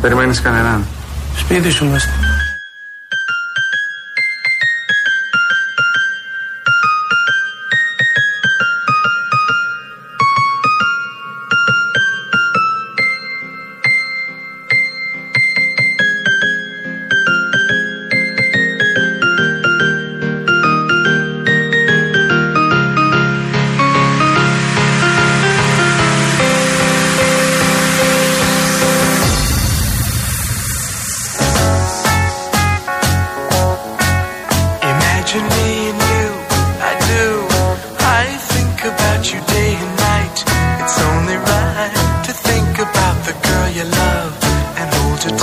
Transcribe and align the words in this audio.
Περιμένεις 0.00 0.40
κανέναν. 0.42 0.84
Σπίτι 1.36 1.70
σου 1.70 1.84
είμαστε. 1.84 2.10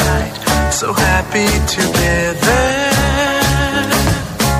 Hold 0.05 0.21
her 0.23 0.41
tight. 0.45 0.73
So 0.79 0.87
happy 0.93 1.49
together. 1.75 2.63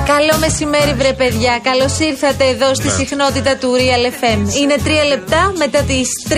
Καλό 0.06 0.38
μεσημέρι, 0.40 0.94
βρε 0.94 1.12
παιδιά. 1.12 1.60
Καλώς 1.62 1.98
ήρθατε 1.98 2.44
εδώ 2.44 2.74
στη 2.74 2.88
συχνότητα 2.88 3.56
του 3.56 3.68
Real 3.76 4.24
FM. 4.24 4.56
Είναι 4.60 4.76
τρία 4.84 5.04
λεπτά 5.04 5.52
μετά 5.58 5.82
τις 5.82 6.08
3 6.28 6.34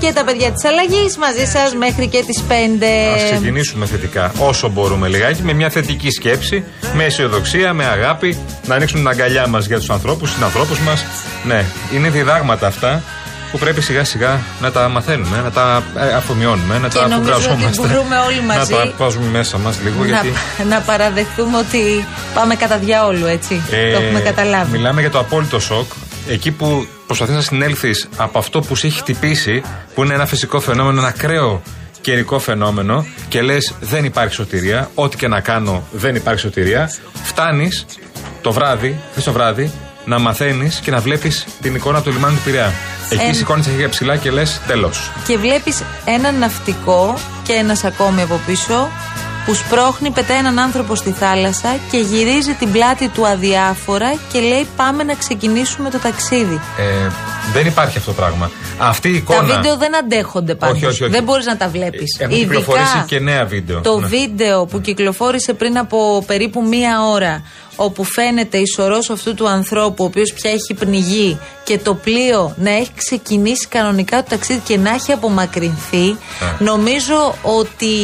και 0.00 0.12
τα 0.12 0.24
παιδιά 0.24 0.50
της 0.52 0.64
αλλαγής 0.64 1.16
μαζί 1.16 1.46
σας 1.46 1.74
μέχρι 1.74 2.06
και 2.06 2.24
τις 2.26 2.42
5. 2.48 2.84
Α 2.84 3.32
ξεκινήσουμε 3.32 3.86
θετικά 3.86 4.32
όσο 4.38 4.68
μπορούμε 4.68 5.08
λιγάκι 5.08 5.42
με 5.42 5.52
μια 5.52 5.70
θετική 5.70 6.10
σκέψη, 6.10 6.64
με 6.94 7.04
αισιοδοξία, 7.04 7.72
με 7.72 7.84
αγάπη, 7.84 8.38
να 8.66 8.74
ανοίξουμε 8.74 9.00
την 9.00 9.10
αγκαλιά 9.10 9.46
μας 9.46 9.66
για 9.66 9.78
τους 9.78 9.90
ανθρώπους, 9.90 10.30
συνανθρώπους 10.30 10.78
μας. 10.78 11.04
Ναι, 11.44 11.64
είναι 11.94 12.08
διδάγματα 12.08 12.66
αυτά 12.66 13.02
που 13.50 13.58
πρέπει 13.58 13.80
σιγά 13.80 14.04
σιγά 14.04 14.40
να 14.60 14.70
τα 14.70 14.88
μαθαίνουμε, 14.88 15.40
να 15.40 15.50
τα 15.50 15.82
ε, 15.96 16.12
αφομοιώνουμε, 16.14 16.78
να 16.78 16.88
τα 16.88 17.08
νομίζω 17.08 17.32
ότι 17.32 17.40
αφουγκραζόμαστε. 17.42 17.86
μπορούμε 17.86 18.16
όλοι 18.16 18.40
μαζί 18.40 18.72
Να 18.72 18.78
τα 18.78 18.92
βάζουμε 18.96 19.26
μέσα 19.26 19.58
μας 19.58 19.78
λίγο 19.82 20.00
να, 20.00 20.06
γιατί. 20.06 20.32
να 20.68 20.80
παραδεχτούμε 20.80 21.58
ότι 21.58 22.04
πάμε 22.34 22.54
κατά 22.54 22.78
διαόλου, 22.78 23.26
έτσι. 23.26 23.62
ε, 23.70 23.92
το 23.92 24.02
έχουμε 24.02 24.20
καταλάβει. 24.20 24.70
Μιλάμε 24.70 25.00
για 25.00 25.10
το 25.10 25.18
απόλυτο 25.18 25.60
σοκ. 25.60 25.90
Εκεί 26.28 26.50
που 26.50 26.86
προσπαθεί 27.06 27.32
να 27.32 27.40
συνέλθεις 27.40 28.08
από 28.16 28.38
αυτό 28.38 28.60
που 28.60 28.74
σε 28.76 28.86
έχει 28.86 28.98
χτυπήσει, 28.98 29.62
που 29.94 30.02
είναι 30.04 30.14
ένα 30.14 30.26
φυσικό 30.26 30.60
φαινόμενο, 30.60 30.98
ένα 30.98 31.08
ακραίο 31.08 31.62
καιρικό 32.00 32.38
φαινόμενο 32.38 33.06
και 33.28 33.42
λες: 33.42 33.74
Δεν 33.80 34.04
υπάρχει 34.04 34.34
σωτηρία. 34.34 34.90
Ό,τι 34.94 35.16
και 35.16 35.28
να 35.28 35.40
κάνω, 35.40 35.86
δεν 35.92 36.14
υπάρχει 36.14 36.40
σωτηρία. 36.40 36.90
Φτάνεις 37.22 37.84
το 38.40 38.52
βράδυ, 38.52 39.00
χθες 39.10 39.24
το 39.24 39.32
βράδυ, 39.32 39.70
να 40.04 40.18
μαθαίνεις 40.18 40.80
και 40.80 40.90
να 40.90 40.98
βλέπεις 41.00 41.44
την 41.62 41.74
εικόνα 41.74 42.02
του 42.02 42.10
λιμάνι 42.10 42.34
του 42.36 42.42
Πειραιά. 42.44 42.72
Εκεί 43.10 43.22
Ε, 43.24 43.32
σηκώνεις 43.32 43.64
τα 43.66 43.70
χέρια 43.70 43.88
ψηλά 43.88 44.16
και 44.16 44.30
λες: 44.30 44.60
Τέλος. 44.66 45.10
Και 45.26 45.36
βλέπεις 45.36 45.82
έναν 46.04 46.38
ναυτικό 46.38 47.14
και 47.42 47.52
ένας 47.52 47.84
ακόμη 47.84 48.22
από 48.22 48.40
πίσω 48.46 48.88
που 49.46 49.54
σπρώχνει, 49.54 50.10
πετάει 50.10 50.38
έναν 50.38 50.58
άνθρωπο 50.58 50.94
στη 50.94 51.10
θάλασσα 51.10 51.76
και 51.90 51.96
γυρίζει 51.96 52.52
την 52.52 52.72
πλάτη 52.72 53.08
του 53.08 53.26
αδιάφορα 53.26 54.12
και 54.32 54.40
λέει: 54.40 54.66
Πάμε 54.76 55.02
να 55.02 55.14
ξεκινήσουμε 55.14 55.90
το 55.90 55.98
ταξίδι. 55.98 56.60
Ε, 56.78 57.08
δεν 57.52 57.66
υπάρχει 57.66 57.98
αυτό 57.98 58.10
το 58.10 58.16
πράγμα. 58.16 58.50
Αυτή 58.78 59.08
η 59.08 59.14
εικόνα. 59.14 59.46
Τα 59.48 59.54
βίντεο 59.54 59.76
δεν 59.76 59.96
αντέχονται 59.96 60.54
πάντως. 60.54 60.76
Όχι, 60.76 60.86
όχι, 60.86 61.02
όχι. 61.02 61.12
Δεν 61.12 61.22
μπορείς 61.22 61.46
να 61.46 61.56
τα 61.56 61.68
βλέπεις. 61.68 62.16
Έχουν 62.18 62.34
κυκλοφορήσει 62.36 63.02
και 63.06 63.18
νέα 63.18 63.44
βίντεο. 63.44 63.80
Το 63.80 63.98
Ναι. 64.00 64.06
βίντεο 64.06 64.66
που 64.66 64.80
κυκλοφόρησε 64.80 65.52
πριν 65.52 65.78
από 65.78 66.24
περίπου 66.26 66.62
μία 66.68 67.02
ώρα, 67.04 67.42
όπου 67.86 68.04
φαίνεται 68.04 68.58
η 68.58 68.66
σωρός 68.74 69.10
αυτού 69.10 69.34
του 69.34 69.48
ανθρώπου, 69.48 70.04
ο 70.04 70.06
οποίος 70.06 70.32
πια 70.32 70.50
έχει 70.50 70.74
πνιγεί 70.74 71.38
και 71.64 71.78
το 71.78 71.94
πλοίο 71.94 72.54
να 72.56 72.70
έχει 72.70 72.90
ξεκινήσει 72.94 73.66
κανονικά 73.68 74.22
το 74.22 74.28
ταξίδι 74.28 74.60
και 74.64 74.76
να 74.76 74.90
έχει 74.90 75.12
απομακρυνθεί, 75.12 76.08
Ε. 76.08 76.64
νομίζω 76.64 77.34
ότι 77.42 77.94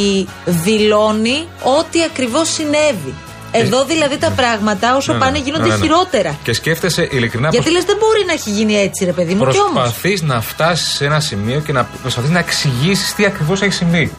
δηλώνει 0.44 1.48
ό,τι 1.78 2.02
ακριβώς 2.02 2.52
συνέβη. 2.52 3.14
Εδώ 3.52 3.84
δηλαδή 3.84 4.16
τα 4.18 4.30
πράγματα 4.30 4.96
όσο 4.96 5.12
Ναι, 5.12 5.18
ναι, 5.18 5.24
πάνε 5.24 5.38
γίνονται 5.38 5.62
ναι, 5.62 5.68
ναι, 5.68 5.76
ναι. 5.76 5.82
χειρότερα. 5.82 6.38
Και 6.42 6.52
σκέφτεσαι 6.52 7.08
ειλικρινά 7.12 7.48
Γιατί 7.48 7.70
λες 7.70 7.84
δεν 7.84 7.96
μπορεί 7.96 8.24
να 8.26 8.32
έχει 8.32 8.50
γίνει 8.50 8.74
έτσι, 8.76 9.04
ρε 9.04 9.12
παιδί 9.12 9.34
μου, 9.34 9.46
κι 9.46 9.58
όμως. 9.60 9.82
Προσπαθείς 9.82 10.22
να 10.22 10.40
φτάσεις 10.40 10.94
σε 10.94 11.04
ένα 11.04 11.20
σημείο 11.20 11.60
και 11.60 11.72
να 11.72 11.88
προσπαθείς 12.02 12.30
να 12.30 12.38
εξηγήσεις 12.38 13.14
τι 13.14 13.24
ακριβώς 13.24 13.62
έχει 13.62 13.72
συμβεί. 13.72 14.12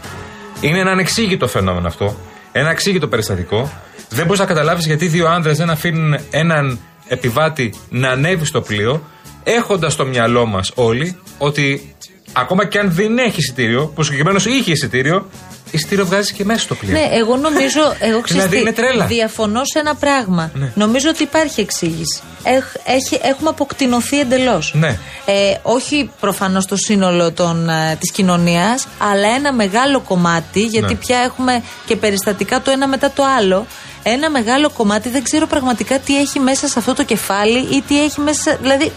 Είναι 0.61 0.79
ένα 0.79 0.91
ανεξήγητο 0.91 1.47
φαινόμενο 1.47 1.87
αυτό. 1.87 2.15
Ένα 2.51 2.69
εξήγητο 2.69 3.07
περιστατικό. 3.07 3.71
Δεν 4.09 4.25
μπορείς 4.25 4.39
να 4.39 4.45
καταλάβεις 4.45 4.85
γιατί 4.85 5.07
δύο 5.07 5.27
άνδρες 5.27 5.57
δεν 5.57 5.69
αφήνουν 5.69 6.19
έναν 6.31 6.79
επιβάτη 7.07 7.73
να 7.89 8.09
ανέβει 8.09 8.45
στο 8.45 8.61
πλοίο, 8.61 9.03
έχοντας 9.43 9.93
στο 9.93 10.05
μυαλό 10.05 10.45
μας 10.45 10.71
όλοι 10.75 11.19
ότι 11.37 11.95
ακόμα 12.33 12.65
και 12.65 12.79
αν 12.79 12.91
δεν 12.91 13.17
έχει 13.17 13.39
εισιτήριο, 13.39 13.85
που 13.95 14.03
συγκεκριμένο 14.03 14.39
είχε 14.45 14.71
εισιτήριο, 14.71 15.29
εισιτήριο 15.71 16.05
βγάζεις 16.05 16.31
και 16.31 16.45
μέσα 16.45 16.59
στο 16.59 16.75
πλοίο. 16.75 16.91
Ναι, 16.91 17.07
εγώ 17.11 17.35
νομίζω. 17.35 17.81
Εγώ 17.99 18.21
ξέρω 18.21 18.39
Δηλαδή 18.39 18.55
τι, 18.55 18.61
είναι 18.61 18.71
τρέλα. 18.73 19.05
Διαφωνώ 19.05 19.61
σε 19.65 19.79
ένα 19.79 19.95
πράγμα. 19.95 20.51
Ναι. 20.53 20.71
Νομίζω 20.75 21.09
ότι 21.09 21.23
υπάρχει 21.23 21.61
εξήγηση. 21.61 22.21
Έχ, 22.43 22.65
έχει, 22.85 23.19
έχουμε 23.21 23.49
αποκτηνωθεί 23.49 24.19
εντελώς. 24.19 24.73
Ναι. 24.75 24.87
Ε, 25.25 25.57
όχι 25.61 26.09
προφανώς 26.19 26.65
το 26.65 26.75
σύνολο 26.75 27.31
των, 27.31 27.69
ε, 27.69 27.95
της 27.99 28.11
κοινωνίας 28.11 28.87
αλλά 29.11 29.27
ένα 29.35 29.53
μεγάλο 29.53 29.99
κομμάτι, 29.99 30.61
γιατί 30.61 30.93
Ναι. 30.93 30.99
πια 30.99 31.17
έχουμε 31.17 31.63
και 31.85 31.95
περιστατικά 31.95 32.61
το 32.61 32.71
ένα 32.71 32.87
μετά 32.87 33.11
το 33.11 33.23
άλλο. 33.37 33.65
Ένα 34.09 34.29
μεγάλο 34.29 34.69
κομμάτι 34.69 35.09
δεν 35.09 35.23
ξέρω 35.23 35.47
πραγματικά 35.47 35.99
τι 35.99 36.17
έχει 36.19 36.39
μέσα 36.39 36.67
σε 36.67 36.79
αυτό 36.79 36.93
το 36.93 37.03
κεφάλι 37.03 37.59
ή 37.75 37.83
τι 37.87 38.03
έχει 38.03 38.19
μέσα. 38.21 38.41
σε- 38.41 38.57
Δηλαδή, 38.61 38.91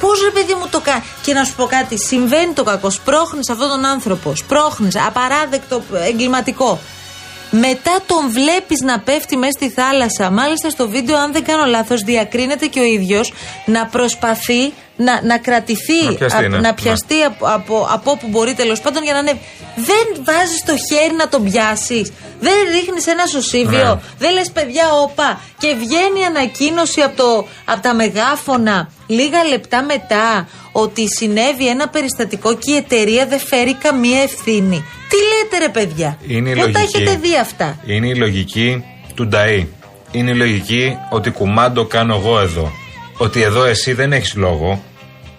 πώς 0.00 0.22
ρε 0.22 0.30
παιδί 0.30 0.54
μου 0.54 0.66
το 0.70 0.80
κάνει. 0.80 1.02
Και 1.22 1.32
να 1.32 1.44
σου 1.44 1.54
πω 1.54 1.64
κάτι, 1.64 1.98
συμβαίνει 1.98 2.52
το 2.52 2.62
κακό. 2.62 2.90
Σπρώχνεις 2.90 3.50
αυτόν 3.50 3.68
τον 3.68 3.84
άνθρωπο. 3.84 4.34
Σπρώχνεις. 4.34 4.96
Απαράδεκτο 5.06 5.82
εγκληματικό. 6.08 6.78
Μετά 7.50 7.98
τον 8.06 8.30
βλέπεις 8.30 8.80
να 8.80 9.00
πέφτει 9.00 9.36
μέσα 9.36 9.50
στη 9.52 9.70
θάλασσα. 9.70 10.30
Μάλιστα 10.30 10.70
στο 10.70 10.88
βίντεο, 10.88 11.16
αν 11.18 11.32
δεν 11.32 11.44
κάνω 11.44 11.64
λάθος, 11.64 12.00
διακρίνεται 12.02 12.66
και 12.66 12.80
ο 12.80 12.84
ίδιος 12.84 13.32
να 13.64 13.86
προσπαθεί 13.86 14.72
να, 15.06 15.20
να 15.22 15.38
κρατηθεί, 15.38 16.02
Να 16.04 16.12
πιαστεί, 16.14 16.44
απ- 16.44 16.48
ναι. 16.50 16.58
να 16.58 16.74
πιαστεί 16.74 17.22
από, 17.22 17.46
από, 17.46 17.86
από 17.90 18.10
όπου 18.10 18.26
μπορεί 18.28 18.54
τέλος 18.54 18.80
πάντων 18.80 19.02
για 19.02 19.12
να 19.12 19.18
ανέβει. 19.18 19.40
Δεν 19.76 20.24
βάζεις 20.24 20.62
το 20.66 20.72
χέρι 20.88 21.14
να 21.14 21.28
τον 21.28 21.44
πιάσεις. 21.44 22.12
Δεν 22.40 22.52
ρίχνεις 22.72 23.06
ένα 23.06 23.26
σωσίβιο. 23.26 23.84
Ναι. 23.94 24.00
Δεν 24.18 24.32
λες 24.32 24.50
παιδιά, 24.50 24.84
όπα. 25.02 25.40
Και 25.58 25.74
βγαίνει 25.78 26.24
ανακοίνωση 26.26 27.00
από, 27.00 27.16
το, 27.16 27.46
από 27.64 27.80
τα 27.82 27.94
μεγάφωνα 27.94 28.90
λίγα 29.06 29.44
λεπτά 29.44 29.82
μετά 29.82 30.48
ότι 30.72 31.08
συνέβη 31.08 31.68
ένα 31.68 31.88
περιστατικό 31.88 32.54
και 32.56 32.72
η 32.72 32.76
εταιρεία 32.76 33.26
δεν 33.26 33.38
φέρει 33.38 33.74
καμία 33.74 34.22
ευθύνη. 34.22 34.84
Τι 35.08 35.16
λέτε 35.16 35.64
ρε 35.66 35.68
παιδιά; 35.72 36.18
Είναι 36.26 36.50
η 36.50 36.52
Πού 36.54 36.58
τα 36.60 36.66
λογική. 36.80 36.96
έχετε 36.96 37.16
δει 37.22 37.36
αυτά. 37.38 37.78
Είναι 37.86 38.06
η 38.08 38.14
λογική 38.14 38.84
του 39.14 39.28
Νταΐ. 39.34 39.66
Είναι 40.10 40.30
η 40.30 40.34
λογική 40.34 40.96
ότι 41.10 41.30
κουμάντο 41.30 41.84
κάνω 41.84 42.14
εγώ 42.14 42.40
εδώ. 42.40 42.72
Ότι 43.18 43.42
εδώ 43.42 43.64
εσύ 43.64 43.92
δεν 43.92 44.12
έχεις 44.12 44.34
λόγο. 44.34 44.82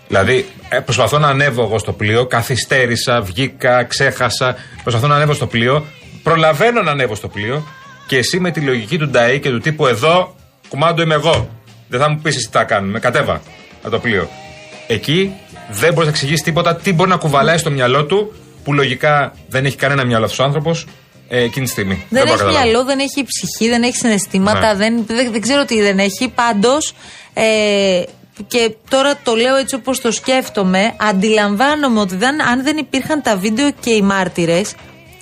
Δηλαδή, 0.09 0.45
ε, 0.69 0.79
προσπαθώ 0.79 1.17
να 1.19 1.27
ανέβω 1.27 1.63
εγώ 1.63 1.77
στο 1.79 1.91
πλοίο, 1.91 2.25
καθυστέρησα, 2.25 3.21
βγήκα, 3.21 3.83
ξέχασα. 3.83 4.55
Προσπαθώ 4.83 5.07
να 5.07 5.15
ανέβω 5.15 5.33
στο 5.33 5.47
πλοίο, 5.47 5.85
προλαβαίνω 6.23 6.81
να 6.81 6.91
ανέβω 6.91 7.15
στο 7.15 7.27
πλοίο 7.27 7.67
και 8.07 8.17
εσύ 8.17 8.39
με 8.39 8.51
τη 8.51 8.59
λογική 8.61 8.97
του 8.97 9.11
Νταΐ 9.13 9.39
και 9.41 9.49
του 9.49 9.59
τύπου 9.59 9.87
εδώ, 9.87 10.35
κουμάντο 10.69 11.01
είμαι 11.01 11.13
εγώ. 11.13 11.49
Δεν 11.87 11.99
θα 11.99 12.09
μου 12.09 12.19
πεις 12.21 12.35
εσύ 12.35 12.45
τι 12.45 12.57
θα 12.57 12.63
κάνουμε. 12.63 12.99
Κατέβα 12.99 13.41
από 13.81 13.89
το 13.89 13.99
πλοίο. 13.99 14.29
Εκεί 14.87 15.33
δεν 15.69 15.89
μπορείς 15.93 16.03
να 16.09 16.15
εξηγήσει 16.15 16.43
τίποτα 16.43 16.75
τι 16.75 16.93
μπορεί 16.93 17.09
να 17.09 17.15
κουβαλάει 17.17 17.57
στο 17.57 17.69
μυαλό 17.71 18.05
του 18.05 18.33
που 18.63 18.73
λογικά 18.73 19.33
δεν 19.47 19.65
έχει 19.65 19.75
κανένα 19.75 20.03
μυαλό 20.05 20.23
αυτός 20.23 20.39
ο 20.39 20.43
άνθρωπος 20.43 20.85
ε, 21.27 21.43
εκείνη 21.43 21.65
τη 21.65 21.71
στιγμή. 21.71 22.05
Δεν 22.09 22.23
μπορώ 22.23 22.23
έχει 22.23 22.31
να 22.31 22.37
καταλάβω. 22.37 22.63
μυαλό, 22.69 22.85
δεν 22.85 22.99
έχει 22.99 23.25
ψυχή, 23.25 23.69
δεν 23.69 23.83
έχει 23.83 23.95
συναισθήματα, 23.95 24.73
Ναι. 24.73 24.77
δεν, 24.77 25.03
δεν, 25.07 25.31
δεν 25.31 25.41
ξέρω 25.41 25.65
τι 25.65 25.81
δεν 25.81 25.99
έχει. 25.99 26.31
Πάντως, 26.35 26.93
ε, 27.33 28.01
και 28.47 28.75
τώρα 28.89 29.19
το 29.23 29.35
λέω 29.35 29.55
έτσι 29.55 29.75
όπως 29.75 30.01
το 30.01 30.11
σκέφτομαι, 30.11 30.95
αντιλαμβάνομαι 30.99 31.99
ότι 31.99 32.15
δεν, 32.15 32.41
αν 32.41 32.63
δεν 32.63 32.77
υπήρχαν 32.77 33.21
τα 33.21 33.37
βίντεο 33.37 33.71
και 33.79 33.89
οι 33.89 34.01
μάρτυρες, 34.01 34.75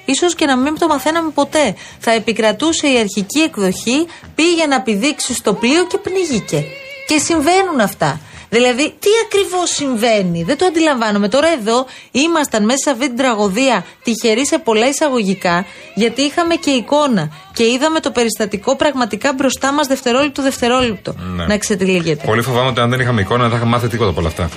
ίσως 0.06 0.36
και 0.36 0.46
να 0.46 0.58
μην 0.58 0.80
το 0.80 0.88
μαθαίναμε 0.88 1.30
ποτέ. 1.30 1.75
Θα 2.00 2.12
επικρατούσε 2.12 2.88
η 2.88 2.98
αρχική 2.98 3.40
εκδοχή, 3.40 4.08
πήγε 4.36 4.66
να 4.66 4.81
πηδήξει 4.81 5.34
στο 5.34 5.54
πλοίο 5.54 5.88
και 5.88 5.98
πνίγηκε. 5.98 6.64
Και 7.08 7.18
συμβαίνουν 7.18 7.80
αυτά. 7.80 8.19
Δηλαδή, 8.50 8.84
τι 9.00 9.10
ακριβώς 9.26 9.70
συμβαίνει, 9.70 10.44
δεν 10.44 10.58
το 10.58 10.66
αντιλαμβάνομαι. 10.66 11.28
Τώρα 11.30 11.48
εδώ 11.60 11.86
ήμασταν 12.12 12.64
μέσα 12.66 12.78
σε 12.84 12.90
αυτή 12.90 13.08
την 13.08 13.18
τραγωδία 13.18 13.86
τυχεροί 14.04 14.48
σε 14.48 14.58
πολλά 14.58 14.88
εισαγωγικά, 14.88 15.66
γιατί 15.96 16.22
είχαμε 16.22 16.56
και 16.56 16.70
εικόνα 16.70 17.30
και 17.54 17.64
είδαμε 17.64 18.00
το 18.00 18.12
περιστατικό 18.12 18.76
πραγματικά 18.76 19.34
μπροστά 19.34 19.74
μας 19.74 19.88
δευτερόλεπτο 19.88 20.42
δευτερόλεπτο 20.42 21.16
Ναι. 21.36 21.46
να 21.46 21.58
ξετυλίγεται. 21.58 22.26
Πολύ 22.26 22.42
φοβάμαι 22.42 22.68
ότι 22.70 22.80
αν 22.80 22.90
δεν 22.90 23.00
είχαμε 23.00 23.22
εικόνα 23.22 23.42
δεν 23.42 23.50
θα 23.52 23.56
είχαμε 23.56 23.72
μάθει 23.72 23.88
τίποτα 23.88 24.10
από 24.10 24.20
όλα 24.20 24.30
αυτά. 24.30 24.50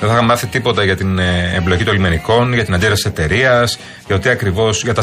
Δεν 0.00 0.08
θα 0.08 0.14
είχαμε 0.14 0.26
μάθει 0.26 0.46
τίποτα 0.46 0.84
για 0.84 0.96
την 0.96 1.18
ε, 1.18 1.52
εμπλοκή 1.56 1.84
των 1.84 1.94
λιμενικών, 1.94 2.54
για 2.54 2.64
την 2.64 2.74
αντίδραση 2.74 3.04
εταιρείας, 3.08 3.78
για 4.06 4.16
ότι 4.16 4.28
ακριβώς 4.28 4.82
για 4.82 4.94
τα 4.94 5.02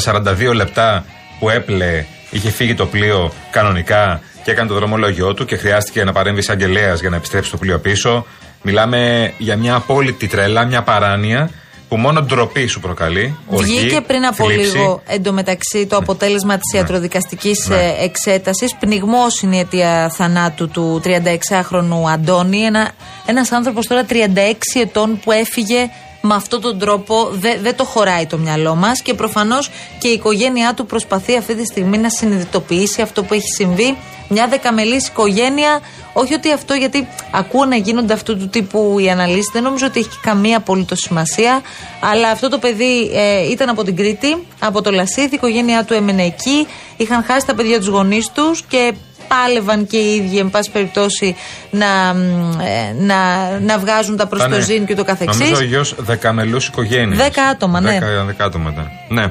42 0.49 0.53
λεπτά 0.53 1.05
που 1.39 1.49
έπλε 1.49 2.05
είχε 2.31 2.49
φύγει 2.49 2.73
το 2.75 2.85
πλοίο 2.85 3.33
κανονικά 3.51 4.21
και 4.47 4.53
έκανε 4.53 4.69
το 4.69 4.75
δρομολόγιο 4.75 5.33
του 5.33 5.45
και 5.45 5.55
χρειάστηκε 5.57 6.03
να 6.03 6.11
παρέμβει 6.11 6.39
εισαγγελέα 6.39 6.93
για 6.93 7.09
να 7.09 7.15
επιστρέψει 7.15 7.51
το 7.51 7.57
πλοίο 7.57 7.79
πίσω. 7.79 8.25
Μιλάμε 8.61 9.31
για 9.37 9.55
μια 9.57 9.75
απόλυτη 9.75 10.27
τρέλα, 10.27 10.65
μια 10.65 10.81
παράνοια 10.83 11.49
που 11.89 11.97
μόνο 11.97 12.21
ντροπή 12.21 12.67
σου 12.67 12.79
προκαλεί. 12.79 13.35
οργή, 13.47 13.79
Βγήκε 13.79 14.01
πριν 14.01 14.25
από 14.25 14.45
θλίψη. 14.45 14.77
λίγο 14.77 15.01
εντωμεταξύ 15.07 15.85
το 15.87 15.97
αποτέλεσμα 15.97 16.57
της 16.57 16.73
ιατροδικαστικής 16.79 17.67
Ναι. 17.67 17.93
εξέτασης. 18.01 18.75
Πνιγμό 18.79 19.23
είναι 19.43 19.55
η 19.55 19.59
αιτία 19.59 20.09
θανάτου 20.15 20.69
του 20.69 21.01
36χρονου 21.03 22.09
Αντώνη. 22.13 22.63
Ένα 22.63 22.91
ένας 23.25 23.51
άνθρωπος 23.51 23.87
τώρα 23.87 24.03
36 24.09 24.79
ετών 24.81 25.19
που 25.23 25.31
έφυγε 25.31 25.89
με 26.21 26.35
αυτόν 26.35 26.61
τον 26.61 26.79
τρόπο. 26.79 27.29
Δεν 27.31 27.59
δεν 27.61 27.75
το 27.75 27.83
χωράει 27.83 28.25
το 28.25 28.37
μυαλό 28.37 28.75
μας 28.75 29.01
και 29.01 29.13
προφανώς 29.13 29.69
και 29.99 30.07
η 30.07 30.11
οικογένειά 30.11 30.73
του 30.73 30.85
προσπαθεί 30.85 31.37
αυτή 31.37 31.55
τη 31.55 31.65
στιγμή 31.65 31.97
να 31.97 32.09
συνειδητοποιήσει 32.09 33.01
αυτό 33.01 33.23
που 33.23 33.33
έχει 33.33 33.47
συμβεί. 33.47 33.97
Μια 34.29 34.47
δεκαμελής 34.47 35.07
οικογένεια, 35.07 35.81
όχι 36.13 36.33
ότι 36.33 36.51
αυτό 36.51 36.73
γιατί 36.73 37.07
ακούω 37.31 37.65
να 37.65 37.75
γίνονται 37.75 38.13
αυτού 38.13 38.37
του 38.37 38.49
τύπου 38.49 38.95
οι 38.99 39.09
αναλύσεις, 39.09 39.49
δεν 39.53 39.63
νομίζω 39.63 39.85
ότι 39.85 39.99
έχει 39.99 40.19
καμία 40.21 40.57
απολύτω 40.57 40.95
σημασία, 40.95 41.61
αλλά 41.99 42.29
αυτό 42.29 42.49
το 42.49 42.57
παιδί 42.57 43.11
ε, 43.13 43.49
ήταν 43.49 43.69
από 43.69 43.83
την 43.83 43.95
Κρήτη, 43.95 44.45
από 44.59 44.81
το 44.81 44.91
Λασίθ, 44.91 45.31
η 45.31 45.35
οικογένειά 45.35 45.83
του 45.83 45.93
έμενε 45.93 46.23
εκεί, 46.23 46.67
είχαν 46.97 47.23
χάσει 47.23 47.45
τα 47.45 47.55
παιδιά 47.55 47.77
τους 47.77 47.87
γονείς 47.87 48.31
τους 48.31 48.63
και 48.67 48.93
πάλευαν 49.27 49.87
και 49.87 49.97
οι 49.97 50.15
ίδιοι, 50.15 50.37
εν 50.37 50.49
πάση 50.49 50.71
περιπτώσει, 50.71 51.35
να, 51.71 52.13
μ, 52.13 52.59
ε, 52.59 52.93
να, 52.99 53.15
να 53.59 53.79
βγάζουν 53.79 54.17
τα 54.17 54.23
Ήταν, 54.27 54.49
προστοζήν 54.49 54.85
και 54.85 54.95
το 54.95 55.03
καθεξής. 55.03 55.39
Νομίζω 55.39 55.61
ο 55.61 55.63
γιος 55.63 55.95
δεκαμελούς 55.97 56.67
οικογένειας. 56.67 57.17
Δέκα 57.17 57.43
άτομα, 57.43 57.81
ναι. 57.81 57.91
Δέκα, 57.91 58.23
δέκα 58.23 58.45
άτομα 58.45 58.71
ήταν. 58.71 58.89
Ναι. 59.09 59.29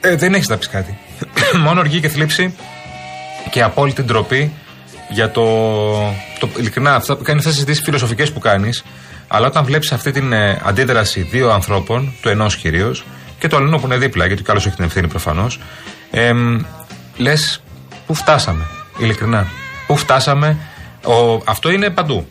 Ε, 0.00 0.16
δεν 0.16 0.34
έχεις 0.34 0.48
να 0.48 0.56
πεις 0.56 0.68
κάτι. 0.68 0.98
Μόνο 1.64 1.80
οργή 1.80 2.00
και 2.00 2.08
θλίψη 2.08 2.54
και 3.50 3.62
απόλυτη 3.62 4.02
ντροπή 4.02 4.52
για 5.08 5.30
το. 5.30 5.44
το 6.38 6.48
ειλικρινά, 6.58 6.94
αυτά 6.94 7.16
που 7.16 7.22
κάνει 7.22 7.38
αυτές 7.38 7.52
τις 7.52 7.60
συζητήσεις 7.60 7.84
φιλοσοφικές 7.84 8.32
που 8.32 8.38
κάνεις, 8.38 8.84
αλλά 9.28 9.46
όταν 9.46 9.64
βλέπεις 9.64 9.92
αυτή 9.92 10.10
την 10.10 10.32
ε, 10.32 10.60
αντίδραση 10.64 11.20
δύο 11.20 11.50
ανθρώπων, 11.50 12.12
του 12.22 12.28
ενός 12.28 12.56
κυρίως, 12.56 13.04
και 13.38 13.48
του 13.48 13.56
αλλού 13.56 13.80
που 13.80 13.86
είναι 13.86 13.96
δίπλα, 13.96 14.26
γιατί 14.26 14.42
καλός 14.42 14.66
έχει 14.66 14.76
την 14.76 14.84
ευθύνη 14.84 15.08
προφανώς, 15.08 15.60
ε, 16.10 16.32
λες 17.16 17.62
πού 18.06 18.14
φτάσαμε; 18.14 18.64
Ειλικρινά. 19.00 19.46
Πού 19.86 19.96
φτάσαμε. 19.96 20.56
Ο, 21.04 21.42
αυτό 21.44 21.70
είναι 21.70 21.90
παντού. 21.90 22.26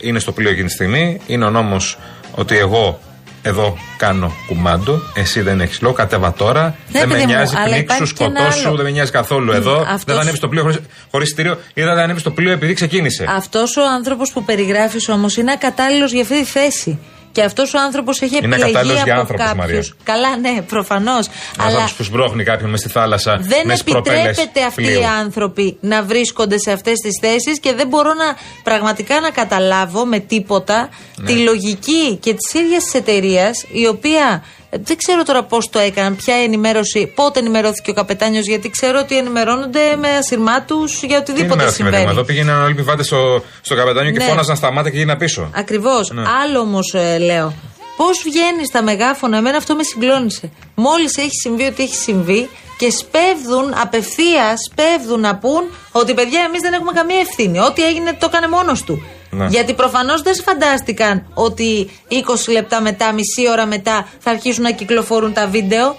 Είναι 0.00 0.18
στο 0.18 0.32
πλοίο 0.32 0.50
εκείνη 0.50 0.66
τη 0.66 0.72
στιγμή. 0.72 1.20
Είναι 1.26 1.44
ο 1.44 1.50
νόμος 1.50 1.98
ότι 2.34 2.58
εγώ 2.58 3.00
εδώ 3.42 3.78
κάνω 3.96 4.32
κουμάντο. 4.46 5.00
Εσύ 5.14 5.40
δεν 5.40 5.60
έχεις 5.60 5.80
λόγο. 5.80 5.94
Κατέβα 5.94 6.32
τώρα. 6.32 6.62
Ναι, 6.62 6.98
δεν 6.98 7.08
με 7.08 7.14
παιδί 7.14 7.26
μου, 7.26 7.32
νοιάζει. 7.32 7.54
αλλά 7.56 7.64
Πνίξου, 7.64 7.82
υπάρχει 7.82 8.12
και 8.14 8.24
ένα 8.24 8.34
σκοτώσου. 8.38 8.66
άλλο. 8.68 8.76
Δεν 8.76 8.84
με 8.84 8.90
νοιάζει 8.90 9.10
καθόλου 9.10 9.52
εδώ. 9.52 9.80
αυτός- 9.80 10.04
Δεν 10.04 10.14
θα 10.14 10.20
ανέβεις 10.20 10.38
στο 10.38 10.48
πλοίο 10.48 10.62
χωρί 11.10 11.24
εισιτήριο 11.24 11.58
ή 11.74 11.82
δεν 11.82 11.94
θα 11.96 12.02
ανέβεις 12.02 12.20
στο 12.20 12.30
πλοίο 12.30 12.52
επειδή 12.52 12.72
ξεκίνησε. 12.72 13.24
Αυτός 13.36 13.76
ο 13.76 13.82
άνθρωπος 13.96 14.32
που 14.32 14.44
περιγράφεις 14.44 15.08
όμως 15.08 15.36
είναι 15.36 15.52
ακατάλληλος 15.52 16.12
για 16.12 16.22
αυτή 16.22 16.38
τη 16.38 16.44
θέση. 16.44 16.98
Και 17.32 17.42
αυτός 17.42 17.74
ο 17.74 17.78
άνθρωπος 17.80 18.20
έχει 18.20 18.36
Είναι 18.36 18.46
επιλεγεί 18.46 18.62
ακατάλληλος 18.62 19.02
για 19.02 19.12
από 19.12 19.20
άνθρωπος, 19.20 19.54
Μαρία. 19.54 19.76
κάποιου. 19.76 19.96
Καλά, 20.02 20.36
ναι, 20.36 20.62
προφανώς. 20.62 21.26
Ένα 21.26 21.34
Αλλά 21.66 21.72
άνθρωπο 21.74 21.94
που 21.96 22.02
σμπρώχνει 22.02 22.44
κάποιον 22.44 22.70
μες 22.70 22.80
στη 22.80 22.88
θάλασσα. 22.88 23.38
δεν 23.40 23.62
μες 23.64 23.82
προπέλες 23.84 24.20
επιτρέπεται 24.24 24.62
αυτοί 24.66 24.82
πλοίου. 24.82 25.00
οι 25.00 25.04
άνθρωποι 25.04 25.76
να 25.80 26.02
βρίσκονται 26.02 26.58
σε 26.58 26.72
αυτές 26.72 26.94
τις 26.98 27.18
θέσεις 27.20 27.60
και 27.60 27.74
δεν 27.74 27.88
μπορώ 27.88 28.14
να 28.14 28.36
πραγματικά 28.62 29.20
να 29.20 29.30
καταλάβω 29.30 30.04
με 30.06 30.18
τίποτα 30.18 30.88
Ναι. 31.16 31.26
τη 31.26 31.32
λογική 31.38 32.16
και 32.20 32.34
τη 32.34 32.58
ίδια 32.58 32.78
τη 32.78 32.98
εταιρεία 32.98 33.50
η 33.72 33.86
οποία. 33.86 34.44
Ε, 34.70 34.76
Δεν 34.82 34.96
ξέρω 34.96 35.22
τώρα 35.22 35.42
πώς 35.42 35.68
το 35.70 35.78
έκαναν, 35.78 36.16
ποια 36.16 36.34
ενημέρωση, 36.34 37.12
πότε 37.14 37.38
ενημερώθηκε 37.38 37.90
ο 37.90 37.94
καπετάνιος, 37.94 38.46
γιατί 38.46 38.70
ξέρω 38.70 38.98
ότι 38.98 39.16
ενημερώνονται 39.18 39.96
με 39.96 40.08
ασυρμάτους 40.16 41.02
για 41.02 41.22
Τι 41.22 41.30
οτιδήποτε 41.30 41.52
ενημέρωση, 41.52 41.76
παιδί 41.76 41.88
μου, 41.88 41.94
συμβαίνει. 41.94 42.10
Εδώ 42.10 42.24
πήγαιναν 42.24 42.60
όλοι 42.60 42.68
οι 42.68 42.72
επιβάτε 42.72 43.02
στο, 43.02 43.42
στο 43.60 43.74
καπετάνιο 43.74 44.12
και 44.12 44.18
Ναι. 44.18 44.24
φώναζαν 44.24 44.56
σταμάτα 44.56 44.90
και 44.90 44.96
γίνα 44.98 45.16
πίσω. 45.16 45.50
Ακριβώς. 45.54 46.10
Ναι. 46.10 46.22
Άλλο 46.42 46.58
όμως 46.60 46.94
λέω. 47.20 47.54
Πώς 47.96 48.22
βγαίνει 48.24 48.66
στα 48.66 48.82
μεγάφωνα, 48.82 49.36
εμένα 49.36 49.56
αυτό 49.56 49.74
με 49.74 49.82
συγκλώνησε. 49.82 50.50
Μόλις 50.74 51.16
έχει 51.16 51.34
συμβεί 51.42 51.64
ό,τι 51.64 51.82
έχει 51.82 51.94
συμβεί 51.94 52.48
και 52.78 52.90
σπέβδουν 52.90 53.74
απευθείας, 53.82 54.54
σπέβδουν 54.70 55.20
να 55.20 55.36
πούν 55.36 55.62
ότι 55.92 56.14
παιδιά 56.14 56.40
εμείς 56.48 56.60
δεν 56.60 56.72
έχουμε 56.72 56.92
καμία 56.92 57.20
ευθύνη. 57.20 57.58
Ό,τι 57.58 57.84
έγινε 57.84 58.12
το 58.20 58.26
έκανε 58.30 58.48
μόνος 58.48 58.82
του. 58.82 59.02
Ναι. 59.30 59.46
Γιατί 59.46 59.74
προφανώς 59.74 60.22
δεν 60.22 60.34
φαντάστηκαν 60.34 61.26
ότι 61.34 61.90
20 62.08 62.52
λεπτά 62.52 62.80
μετά, 62.80 63.12
μισή 63.12 63.50
ώρα 63.50 63.66
μετά 63.66 64.08
θα 64.18 64.30
αρχίσουν 64.30 64.62
να 64.62 64.70
κυκλοφορούν 64.70 65.32
τα 65.32 65.46
βίντεο. 65.46 65.96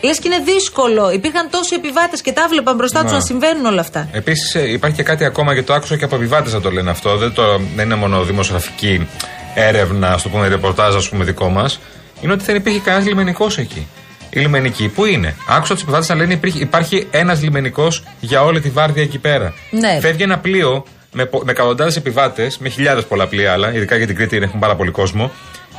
Λες 0.00 0.18
και 0.18 0.28
είναι 0.28 0.44
δύσκολο. 0.44 1.10
Υπήρχαν 1.12 1.50
τόσοι 1.50 1.74
επιβάτες 1.74 2.20
και 2.20 2.32
τα 2.32 2.46
βλέπαν 2.48 2.76
μπροστά 2.76 3.02
τους 3.02 3.10
Ναι. 3.10 3.16
να 3.16 3.22
συμβαίνουν 3.24 3.64
όλα 3.64 3.80
αυτά. 3.80 4.08
Επίσης 4.12 4.54
υπάρχει 4.54 4.96
και 4.96 5.02
κάτι 5.02 5.24
ακόμα 5.24 5.52
γιατί 5.52 5.68
το 5.68 5.74
άκουσα 5.74 5.96
και 5.96 6.04
από 6.04 6.14
επιβάτες 6.14 6.52
να 6.52 6.60
το 6.60 6.70
λένε 6.70 6.90
αυτό. 6.90 7.16
Δεν, 7.16 7.32
το, 7.32 7.42
δεν 7.76 7.84
είναι 7.84 7.94
μόνο 7.94 8.22
δημοσιογραφική 8.22 9.06
έρευνα, 9.54 10.08
ας 10.12 10.22
το 10.22 10.28
πούμε, 10.28 10.48
ρεπορτάζ, 10.48 10.94
ας 10.94 11.08
πούμε, 11.08 11.24
δικό 11.24 11.48
μας. 11.48 11.80
Είναι 12.20 12.32
ότι 12.32 12.44
δεν 12.44 12.56
υπήρχε 12.56 12.78
κανένας 12.78 13.06
λιμενικός 13.06 13.58
εκεί. 13.58 13.86
Οι 14.30 14.40
λιμενικοί 14.40 14.88
που 14.88 15.04
είναι; 15.04 15.34
Άκουσα 15.48 15.72
τους 15.74 15.82
επιβάτες 15.82 16.08
να 16.08 16.14
λένε 16.14 16.32
υπήρχε, 16.32 16.58
υπάρχει 16.58 17.06
ένας 17.10 17.42
λιμενικός 17.42 18.02
για 18.20 18.42
όλη 18.42 18.60
τη 18.60 18.68
βάρδια 18.68 19.02
εκεί 19.02 19.18
πέρα. 19.18 19.54
Ναι. 19.70 19.98
Φεύγει 20.00 20.22
ένα 20.22 20.38
πλοίο 20.38 20.84
με, 21.12 21.24
πο- 21.26 21.42
με 21.44 21.50
εκατοντάδες 21.50 21.96
επιβάτες, 21.96 22.58
με 22.58 22.68
χιλιάδες 22.68 23.04
πολλά 23.04 23.26
πλοία 23.26 23.52
άλλα, 23.52 23.74
ειδικά 23.74 23.96
για 23.96 24.06
την 24.06 24.16
Κρήτη 24.16 24.36
έχουν 24.36 24.60
πάρα 24.60 24.76
πολύ 24.76 24.90
κόσμο. 24.90 25.30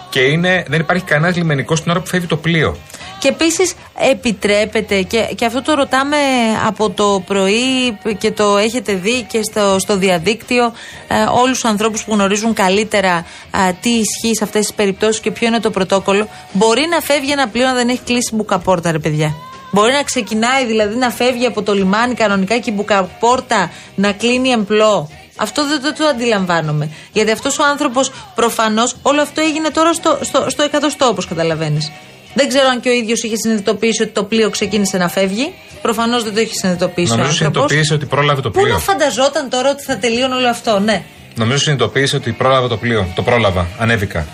Και 0.09 0.19
είναι, 0.19 0.63
δεν 0.67 0.79
υπάρχει 0.79 1.03
κανένας 1.03 1.35
λιμενικός 1.35 1.81
την 1.81 1.91
ώρα 1.91 1.99
που 1.99 2.07
φεύγει 2.07 2.27
το 2.27 2.37
πλοίο. 2.37 2.77
Και 3.19 3.27
επίσης 3.27 3.73
επιτρέπεται, 4.11 5.01
και, 5.01 5.29
και 5.35 5.45
αυτό 5.45 5.61
το 5.61 5.73
ρωτάμε 5.73 6.17
από 6.65 6.89
το 6.89 7.23
πρωί 7.25 7.97
και 8.17 8.31
το 8.31 8.57
έχετε 8.57 8.93
δει 8.93 9.21
και 9.21 9.41
στο, 9.51 9.75
στο 9.79 9.97
διαδίκτυο, 9.97 10.73
ε, 11.07 11.15
όλους 11.41 11.59
τους 11.59 11.69
ανθρώπους 11.69 12.03
που 12.03 12.13
γνωρίζουν 12.13 12.53
καλύτερα 12.53 13.25
ε, 13.67 13.71
τι 13.81 13.89
ισχύει 13.89 14.35
σε 14.35 14.43
αυτές 14.43 14.61
τις 14.61 14.73
περιπτώσεις 14.73 15.21
και 15.21 15.31
ποιο 15.31 15.47
είναι 15.47 15.59
το 15.59 15.71
πρωτόκολλο. 15.71 16.27
Μπορεί 16.51 16.87
να 16.89 16.99
φεύγει 16.99 17.31
ένα 17.31 17.47
πλοίο 17.47 17.65
να 17.65 17.73
δεν 17.73 17.89
έχει 17.89 18.01
κλείσει 18.05 18.35
μπουκαπόρτα, 18.35 18.91
ρε 18.91 18.99
παιδιά. 18.99 19.35
Μπορεί 19.71 19.91
να 19.91 20.03
ξεκινάει 20.03 20.65
δηλαδή 20.65 20.95
να 20.95 21.09
φεύγει 21.09 21.45
από 21.45 21.61
το 21.61 21.73
λιμάνι 21.73 22.13
κανονικά 22.13 22.57
και 22.57 22.69
η 22.69 22.73
μπουκαπόρτα 22.75 23.71
να 23.95 24.11
κλείνει 24.11 24.49
εμπλό. 24.49 25.09
Αυτό 25.35 25.67
δεν 25.67 25.81
το, 25.81 25.93
το 25.93 26.05
αντιλαμβάνομαι. 26.05 26.89
Γιατί 27.11 27.31
αυτός 27.31 27.59
ο 27.59 27.63
άνθρωπος 27.63 28.11
προφανώς 28.35 28.95
όλο 29.01 29.21
αυτό 29.21 29.41
έγινε 29.41 29.69
τώρα 29.69 29.93
στο, 29.93 30.17
στο, 30.21 30.45
στο 30.49 30.63
εκατοστό, 30.63 31.05
όπως 31.07 31.27
καταλαβαίνεις. 31.27 31.91
Δεν 32.33 32.47
ξέρω 32.47 32.67
αν 32.67 32.79
και 32.79 32.89
ο 32.89 32.91
ίδιος 32.91 33.23
είχε 33.23 33.35
συνειδητοποιήσει 33.35 34.01
ότι 34.03 34.11
το 34.11 34.23
πλοίο 34.23 34.49
ξεκίνησε 34.49 34.97
να 34.97 35.07
φεύγει. 35.09 35.53
Προφανώς 35.81 36.23
δεν 36.23 36.33
το 36.33 36.39
έχει 36.39 36.55
συνειδητοποιήσει 36.55 37.11
ο 37.11 37.15
Νομίζω 37.15 37.29
άνθρωπος. 37.31 37.53
συνειδητοποίησε 37.53 37.93
ότι 37.93 38.05
πρόλαβε 38.05 38.41
το 38.41 38.51
Πού 38.51 38.61
πλοίο. 38.61 38.73
να 38.73 38.79
φανταζόταν 38.79 39.49
τώρα 39.49 39.69
ότι 39.69 39.83
θα 39.83 39.97
τελείωνε 39.97 40.35
όλο 40.35 40.47
αυτό, 40.49 40.79
ναι. 40.79 41.03
Νομίζω 41.35 41.57
συνειδητοποίησε 41.57 42.15
ότι 42.15 42.31
πρόλαβε 42.31 42.67
το 42.67 42.77
πλοίο. 42.77 43.07
Το 43.15 43.21
πρόλαβα. 43.23 43.67
Ανέβηκα. 43.79 44.27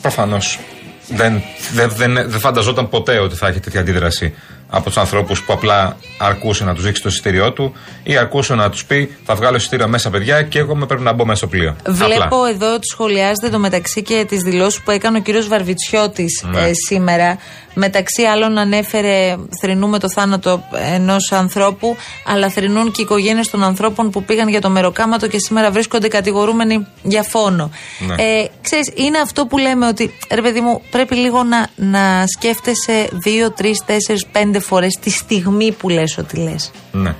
Προφανώς. 0.00 0.58
Δεν, 1.08 1.42
δεν, 1.72 1.90
δεν, 1.90 2.14
δεν 2.14 2.40
φανταζόταν 2.40 2.88
ποτέ 2.88 3.18
ότι 3.18 3.36
θα 3.36 3.48
έχει 3.48 3.60
τέτοια 3.60 3.80
αντίδραση 3.80 4.34
από 4.70 4.84
τους 4.84 4.96
ανθρώπους 4.96 5.42
που 5.42 5.52
απλά 5.52 5.96
αρκούσε 6.18 6.64
να 6.64 6.74
τους 6.74 6.84
δείξει 6.84 7.02
το 7.02 7.08
εισιτήριό 7.08 7.52
του 7.52 7.72
ή 8.02 8.16
αρκούσε 8.16 8.54
να 8.54 8.70
τους 8.70 8.84
πει 8.84 9.16
Θα 9.24 9.34
βγάλω 9.34 9.56
εισιτήριο 9.56 9.88
μέσα, 9.88 10.10
παιδιά, 10.10 10.42
και 10.42 10.58
εγώ 10.58 10.76
με 10.76 10.86
πρέπει 10.86 11.02
να 11.02 11.12
μπω 11.12 11.24
μέσα 11.24 11.38
στο 11.38 11.46
πλοίο. 11.46 11.76
Βλέπω 11.88 12.22
Απλά. 12.36 12.48
εδώ 12.48 12.74
ότι 12.74 12.86
σχολιάζεται 12.86 13.48
το 13.50 13.58
μεταξύ 13.58 14.02
και 14.02 14.24
τις 14.28 14.40
δηλώσεις 14.42 14.80
που 14.82 14.90
έκανε 14.90 15.18
ο 15.18 15.20
κύριος 15.20 15.48
Βαρβιτσιώτης 15.48 16.44
Ναι. 16.50 16.60
ε, 16.60 16.70
σήμερα. 16.88 17.38
Μεταξύ 17.78 18.22
άλλων 18.22 18.58
ανέφερε 18.58 19.36
θρυνούμε 19.60 19.98
το 19.98 20.10
θάνατο 20.10 20.62
ενός 20.94 21.32
ανθρώπου, 21.32 21.96
αλλά 22.26 22.48
θρυνούν 22.50 22.84
και 22.92 23.00
οι 23.00 23.04
οικογένειες 23.04 23.50
των 23.50 23.62
ανθρώπων 23.64 24.10
που 24.10 24.24
πήγαν 24.24 24.48
για 24.48 24.60
το 24.60 24.68
μεροκάματο 24.70 25.26
και 25.28 25.38
σήμερα 25.38 25.70
βρίσκονται 25.70 26.08
κατηγορούμενοι 26.08 26.86
για 27.02 27.22
φόνο. 27.22 27.70
Ναι. 27.98 28.14
Ε, 28.14 28.48
ξέρεις, 28.62 28.92
είναι 28.94 29.18
αυτό 29.18 29.46
που 29.46 29.58
λέμε 29.58 29.86
ότι 29.86 30.14
ρε 30.30 30.42
παιδί 30.42 30.60
μου, 30.60 30.82
πρέπει 30.90 31.14
λίγο 31.14 31.42
να, 31.42 31.68
να 31.76 32.24
σκέφτεσαι 32.36 33.08
δύο, 33.12 33.50
τρεις, 33.52 33.82
τέσσερις, 33.86 34.26
πέντε 34.56 34.68
φορές 34.68 34.98
τη 35.00 35.10
στιγμή 35.10 35.72
που 35.72 35.88
λες 35.88 36.18
ότι 36.18 36.36
λες. 36.36 36.70
Ναι. 36.92 37.14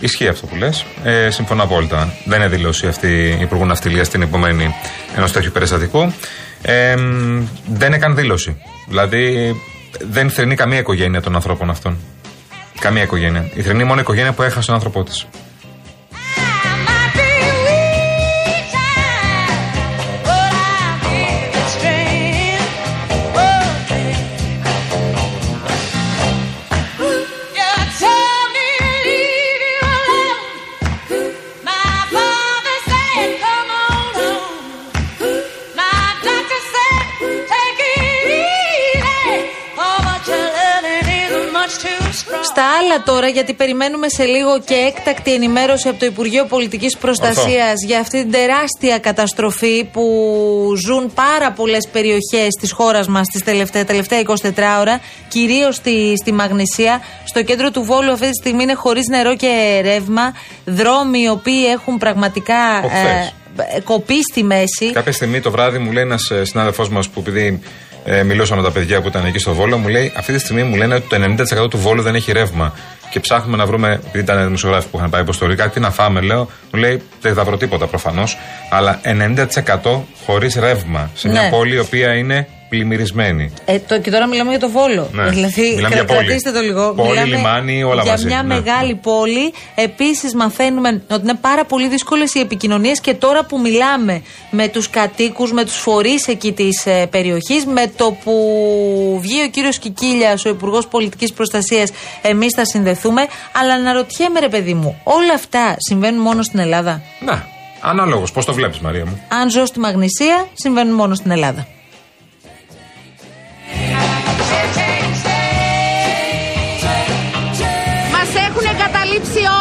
Ισχύει 0.00 0.28
αυτό 0.28 0.46
που 0.46 0.56
λες. 0.56 0.84
Ε, 1.04 1.30
συμφωνώ 1.30 1.62
απόλυτα. 1.62 2.12
Δεν 2.24 2.40
είναι 2.40 2.48
δήλωση 2.48 2.86
αυτή 2.86 3.38
Υπουργού 3.40 3.66
Ναυτιλίας 3.66 4.06
στην 4.06 4.22
επομένη 4.22 4.74
ενός 5.16 5.32
τέτοιου 5.32 5.50
περιστατικού. 5.52 6.12
Ε, 6.62 6.96
μ, 6.96 7.46
δεν 7.66 7.92
έκανε 7.92 8.14
δήλωση. 8.14 8.62
Δηλαδή 8.88 9.54
δεν 10.00 10.30
θρυνεί 10.30 10.54
καμία 10.54 10.78
οικογένεια 10.78 11.20
των 11.20 11.34
ανθρώπων 11.34 11.70
αυτών. 11.70 11.96
Καμία 12.80 13.02
οικογένεια. 13.02 13.50
Η 13.54 13.62
θρυνεί 13.62 13.84
μόνο 13.84 13.98
η 13.98 14.02
οικογένεια 14.02 14.32
που 14.32 14.42
έχασε 14.42 14.66
τον 14.66 14.74
άνθρωπό 14.74 15.04
της. 15.04 15.26
Στα 42.96 43.04
άλλα 43.04 43.18
τώρα, 43.20 43.28
γιατί 43.28 43.52
περιμένουμε 43.52 44.08
σε 44.08 44.24
λίγο 44.24 44.60
και 44.60 44.74
έκτακτη 44.74 45.32
ενημέρωση 45.32 45.88
από 45.88 45.98
το 45.98 46.06
Υπουργείο 46.06 46.44
Πολιτικής 46.44 46.96
Προστασίας 46.96 47.74
για 47.86 47.98
αυτή 47.98 48.22
την 48.22 48.32
τεράστια 48.32 48.98
καταστροφή 48.98 49.84
που 49.84 50.02
ζουν 50.84 51.12
πάρα 51.14 51.52
πολλές 51.52 51.88
περιοχές 51.92 52.48
της 52.60 52.72
χώρας 52.72 53.08
μας 53.08 53.26
τις 53.26 53.44
τελευταία, 53.44 53.84
τελευταία 53.84 54.20
24 54.20 54.80
ώρα, 54.80 55.00
κυρίως 55.28 55.74
στη, 55.74 56.12
στη 56.22 56.32
Μαγνησία. 56.32 57.00
Στο 57.24 57.42
κέντρο 57.42 57.70
του 57.70 57.82
Βόλου 57.82 58.12
αυτή 58.12 58.26
τη 58.26 58.34
στιγμή 58.40 58.62
είναι 58.62 58.74
χωρίς 58.74 59.06
νερό 59.06 59.36
και 59.36 59.80
ρεύμα. 59.82 60.34
Δρόμοι 60.64 61.20
οι 61.20 61.28
οποίοι 61.28 61.64
έχουν 61.72 61.98
πραγματικά 61.98 62.54
ε, 63.74 63.80
κοπεί 63.80 64.22
στη 64.30 64.42
μέση. 64.42 64.92
Κάποια 64.92 65.12
στιγμή 65.12 65.40
το 65.40 65.50
βράδυ 65.50 65.78
μου 65.78 65.92
λέει 65.92 66.02
ένας 66.02 66.32
συνάδελφός 66.42 66.88
μας 66.88 67.08
που 67.08 67.20
επειδή 67.20 67.60
ε, 68.08 68.22
μιλούσα 68.22 68.56
με 68.56 68.62
τα 68.62 68.70
παιδιά 68.70 69.00
που 69.00 69.08
ήταν 69.08 69.24
εκεί 69.26 69.38
στο 69.38 69.54
Βόλο, 69.54 69.76
μου 69.78 69.88
λέει 69.88 70.12
αυτή 70.16 70.32
τη 70.32 70.38
στιγμή 70.38 70.62
μου 70.62 70.76
λένε 70.76 70.94
ότι 70.94 71.08
το 71.08 71.16
90% 71.64 71.70
του 71.70 71.78
Βόλου 71.78 72.02
δεν 72.02 72.14
έχει 72.14 72.32
ρεύμα. 72.32 72.72
Και 73.10 73.20
ψάχνουμε 73.20 73.56
να 73.56 73.66
βρούμε, 73.66 73.92
επειδή 74.06 74.18
ήταν 74.18 74.44
δημοσιογράφοι 74.44 74.88
που 74.88 74.96
είχαν 74.98 75.10
πάει 75.10 75.20
υποστολή, 75.22 75.54
κάτι 75.54 75.80
να 75.80 75.90
φάμε, 75.90 76.20
λέω. 76.20 76.50
Μου 76.72 76.80
λέει 76.80 77.02
δεν 77.20 77.34
θα 77.34 77.44
βρω 77.44 77.56
τίποτα 77.56 77.86
προφανώς. 77.86 78.38
Αλλά 78.70 79.00
90% 79.02 80.00
χωρίς 80.26 80.54
ρεύμα 80.54 81.10
σε 81.14 81.28
μια 81.28 81.42
Ναι. 81.42 81.48
πόλη 81.48 81.74
η 81.74 81.78
οποία 81.78 82.14
είναι 82.14 82.48
πλημμυρισμένη. 82.68 83.52
Ε, 83.64 83.78
το, 83.78 84.00
και 84.00 84.10
τώρα 84.10 84.26
μιλάμε 84.26 84.50
για 84.50 84.58
το 84.58 84.68
Βόλο. 84.70 85.08
Ναι. 85.12 85.28
Δηλαδή, 85.28 85.72
Μιλάμε 85.74 85.94
για 85.94 86.04
κρα- 86.04 86.14
πόλη. 86.14 86.26
κρατήστε 86.26 86.50
το 86.52 86.60
λίγο. 86.60 86.92
Πόλη, 86.94 87.08
Μιλάμε 87.08 87.36
λιμάνι, 87.36 87.82
όλα 87.82 88.02
για 88.02 88.10
μαζί. 88.10 88.26
μια 88.26 88.42
Ναι, 88.42 88.54
μεγάλη 88.54 88.92
ναι. 88.92 88.98
πόλη. 89.02 89.52
Επίσης, 89.74 90.34
μαθαίνουμε 90.34 91.02
ότι 91.10 91.20
είναι 91.22 91.34
πάρα 91.40 91.64
πολύ 91.64 91.88
δύσκολες 91.88 92.34
οι 92.34 92.40
επικοινωνίες 92.40 93.00
και 93.00 93.14
τώρα 93.14 93.44
που 93.44 93.60
μιλάμε 93.60 94.22
με 94.50 94.68
τους 94.68 94.90
κατοίκους, 94.90 95.52
με 95.52 95.64
τους 95.64 95.76
φορείς 95.76 96.26
εκεί 96.28 96.52
της 96.52 96.86
ε, 96.86 97.06
περιοχής, 97.10 97.66
με 97.66 97.92
το 97.96 98.16
που 98.24 99.18
βγει 99.22 99.42
ο 99.42 99.48
κύριος 99.48 99.78
Κικίλιας, 99.78 100.44
ο 100.44 100.48
Υπουργός 100.48 100.86
Πολιτικής 100.86 101.32
Προστασίας, 101.32 101.90
εμείς 102.22 102.52
θα 102.54 102.64
συνδεθούμε. 102.64 103.26
Αλλά 103.60 103.74
αναρωτιέμαι, 103.74 104.40
ρε 104.40 104.48
παιδί 104.48 104.74
μου, 104.74 105.00
όλα 105.04 105.34
αυτά 105.34 105.74
συμβαίνουν 105.78 106.20
μόνο 106.22 106.42
στην 106.42 106.58
Ελλάδα; 106.58 107.02
Να, 107.20 107.46
ανάλογος. 107.80 108.32
Πώς 108.32 108.44
το 108.44 108.52
βλέπεις, 108.54 108.78
Μαρία 108.78 109.04
μου; 109.06 109.20
Αν 109.28 109.50
ζω 109.50 109.66
στη 109.66 109.78
Μαγνησία, 109.78 110.46
συμβαίνουν 110.54 110.94
μόνο 110.94 111.14
στην 111.14 111.30
Ελλάδα. 111.30 111.66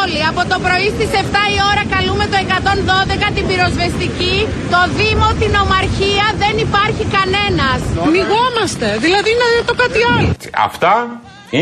Όλοι. 0.05 0.19
Από 0.31 0.41
το 0.51 0.57
πρωί 0.65 0.87
στις 0.95 1.09
7 1.23 1.25
η 1.55 1.57
ώρα 1.71 1.83
καλούμε 1.95 2.25
το 2.33 2.37
112 2.49 3.27
την 3.35 3.45
πυροσβεστική, 3.49 4.35
το 4.73 4.79
Δήμο, 4.99 5.27
την 5.41 5.53
Ομαρχία, 5.63 6.25
δεν 6.43 6.55
υπάρχει 6.65 7.03
κανένας. 7.17 7.79
Μιγόμαστε. 8.17 8.87
Δηλαδή 9.05 9.29
είναι 9.35 9.47
το 9.69 9.73
κάτι 9.83 9.99
άλλο. 10.13 10.27
Αυτά 10.69 10.93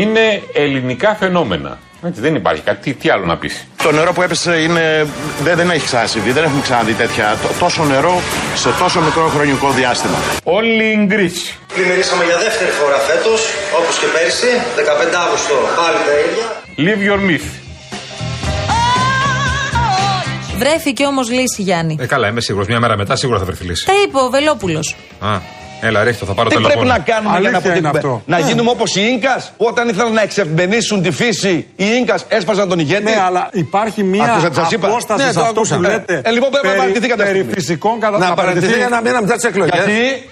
είναι 0.00 0.24
ελληνικά 0.62 1.10
φαινόμενα. 1.22 1.72
Έτσι, 2.08 2.20
δεν 2.20 2.34
υπάρχει 2.34 2.62
κάτι. 2.68 2.80
Τι, 2.84 2.90
τι 3.00 3.06
άλλο 3.10 3.24
να 3.24 3.36
πεις; 3.36 3.66
Το 3.82 3.92
νερό 3.92 4.12
που 4.12 4.22
έπεσε 4.22 4.52
είναι, 4.66 5.06
δεν, 5.42 5.56
δεν 5.56 5.70
έχει 5.70 5.84
ξανασυμβεί, 5.84 6.30
δεν 6.36 6.44
έχουμε 6.44 6.62
ξαναδεί 6.62 6.92
τέτοια, 6.92 7.26
τ- 7.42 7.58
τόσο 7.58 7.84
νερό 7.84 8.14
σε 8.54 8.68
τόσο 8.78 9.00
μικρό 9.00 9.26
χρονικό 9.34 9.70
διάστημα. 9.70 10.18
Όλοι 10.58 11.04
γκρίσι. 11.08 11.54
Πλημμυρίσαμε 11.74 12.24
για 12.24 12.38
δεύτερη 12.38 12.70
φορά 12.70 12.98
φέτος, 13.08 13.40
όπως 13.78 13.94
και 14.00 14.06
πέρυσι, 14.14 14.50
15 14.76 15.14
Αύγουστο, 15.24 15.54
πάλι 15.80 15.98
τα 16.06 16.14
ίδια. 16.24 16.46
Live 16.86 17.02
your 17.10 17.20
myth. 17.30 17.63
Βρέθηκε 20.68 21.04
όμως 21.04 21.30
λύση, 21.30 21.62
Γιάννη. 21.62 21.96
Ε, 22.00 22.06
καλά, 22.06 22.28
είμαι 22.28 22.40
σίγουρος. 22.40 22.66
Μια 22.68 22.80
μέρα 22.80 22.96
μετά 22.96 23.16
σίγουρα 23.16 23.38
θα 23.38 23.44
βρεθεί 23.44 23.64
λύση. 23.64 23.86
Τα 23.86 23.92
είπε 24.06 24.18
ο 24.18 24.28
Βελόπουλος. 24.30 24.96
Α, 25.20 25.38
έλα, 25.80 26.02
ρίχτω, 26.04 26.26
θα 26.26 26.32
πάρω 26.34 26.48
Τι 26.48 26.56
τηλεφώνο. 26.56 26.80
πρέπει 26.80 26.98
να 26.98 27.04
κάνουμε 27.12 27.38
για 27.40 27.50
να 27.50 27.56
Αλήθεια 27.56 27.76
είναι 27.76 27.88
αποτύχουμε. 27.88 28.16
αυτό. 28.16 28.30
Να 28.32 28.38
γίνουμε 28.48 28.70
όπως 28.70 28.96
οι 28.96 29.18
νκα 29.20 29.36
που 29.56 29.64
όταν 29.68 29.88
ήθελαν 29.88 30.12
να 30.12 30.22
εξευμενήσουν 30.22 31.02
τη 31.02 31.10
φύση, 31.10 31.66
οι 31.76 31.84
νκα 32.04 32.18
έσπασαν 32.28 32.68
τον 32.68 32.78
ηγέτη; 32.78 33.02
Ναι, 33.02 33.20
αλλά 33.26 33.48
υπάρχει 33.52 34.02
μία 34.02 34.24
Ακούσατε, 34.24 34.54
σας 34.54 34.70
είπα. 34.72 34.86
απόσταση 34.86 35.24
Ναι, 35.24 35.28
σε 35.32 35.34
το 35.38 35.40
αυτό 35.40 35.54
άκουσα. 35.60 35.76
που 35.76 35.82
Ε, 35.84 35.88
λέτε. 35.88 36.20
ε, 36.24 36.30
λοιπόν, 36.30 36.50
πρέπει 36.50 36.66
να 36.66 36.74
παραιτηθεί 36.74 37.08
κατά 37.08 37.24
περί 37.24 37.36
στιγμή. 37.38 37.52
φυσικών 37.52 38.00
κατά 38.00 38.18
Να 38.18 38.28
να 38.28 38.34
παραιτηθεί 38.34 38.60
παραιτηθεί. 38.66 38.78
για 38.88 38.88
να 38.96 39.00
μήνα 39.02 39.20
μετά 39.22 39.36
τι 39.36 39.46
εκλογές. 39.48 39.84
Γιατί; 39.84 40.28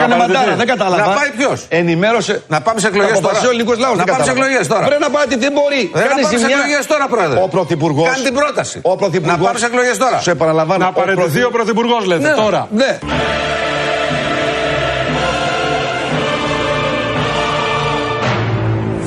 Έκανε 0.00 0.14
παραιτηθεί. 0.14 0.38
μαντάρα, 0.38 0.52
δεν 0.60 0.66
κατάλαβα. 0.72 1.02
Να 1.06 1.14
πάει 1.18 1.30
ποιος; 1.38 1.58
Ενημέρωσε. 1.80 2.34
Να 2.54 2.58
πάμε 2.66 2.78
σε 2.84 2.86
εκλογές 2.92 3.10
Θα 3.12 3.18
αποφασίσει 3.18 3.44
τώρα. 3.44 3.52
ο 3.52 3.54
ελληνικό 3.54 3.72
λαό. 3.84 3.94
Να 4.02 4.04
πάμε 4.12 4.24
σε 4.28 4.32
εκλογές 4.36 4.64
τώρα. 4.72 4.84
Πρέπει 4.90 5.02
να 5.06 5.10
παραιτηθεί, 5.16 5.40
δεν 5.46 5.52
μπορεί. 5.58 5.82
Δεν 5.94 6.02
Κάνει 6.08 6.14
να 6.14 6.26
πάμε 6.26 6.32
σε 6.34 6.38
ζημιά. 6.42 6.56
εκλογές 6.56 6.84
τώρα, 6.92 7.04
πρόεδρε. 7.14 7.38
Ο 7.44 7.48
πρωθυπουργό. 7.54 8.02
Κάνει 8.10 8.22
την 8.28 8.34
πρόταση. 8.40 8.76
Ο 8.82 8.92
πρωθυπουργός. 9.00 9.38
Να 9.38 9.44
πάμε 9.46 9.58
σε 9.62 9.66
εκλογές 9.70 9.96
τώρα. 10.04 10.18
Σε 10.28 10.32
παραλαμβάνω. 10.42 10.80
Να 10.84 10.88
ο 10.90 10.92
παραιτηθεί 11.00 11.20
πρωθυ- 11.26 11.46
ο 11.50 11.52
πρωθυπουργός, 11.56 12.02
λέτε 12.10 12.28
Ναι, 12.28 12.34
τώρα. 12.42 12.60
Ναι. 12.82 12.90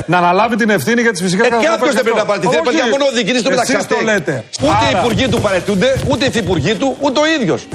Να 0.06 0.18
αναλάβει 0.18 0.56
την 0.56 0.70
ευθύνη 0.70 1.00
για 1.00 1.10
τις 1.10 1.20
φυσικές 1.20 1.46
Ε, 1.46 1.50
και 1.60 1.66
αυτό 1.68 1.86
δεν 1.92 2.02
πρέπει 2.02 2.16
να 2.16 2.24
παραιτηθεί. 2.24 2.56
Παιδιά, 2.64 2.84
μόνο 2.90 3.04
ο 3.04 3.12
διοικητή 3.14 3.42
του 3.42 3.50
μεταξύ 3.50 3.72
Εσείς 3.76 3.86
το 3.86 3.94
αυτοί. 3.94 4.04
λέτε. 4.06 4.44
Ούτε 4.62 4.70
οι 4.84 4.88
Άρα, 4.90 4.98
υπουργοί 4.98 5.28
του 5.28 5.40
παρετούνται, 5.40 5.96
ούτε 6.08 6.24
οι 6.24 6.28
υφυπουργοί 6.28 6.74
του, 6.74 6.96
ούτε 7.00 7.20
ο 7.20 7.22
ίδιος. 7.40 7.66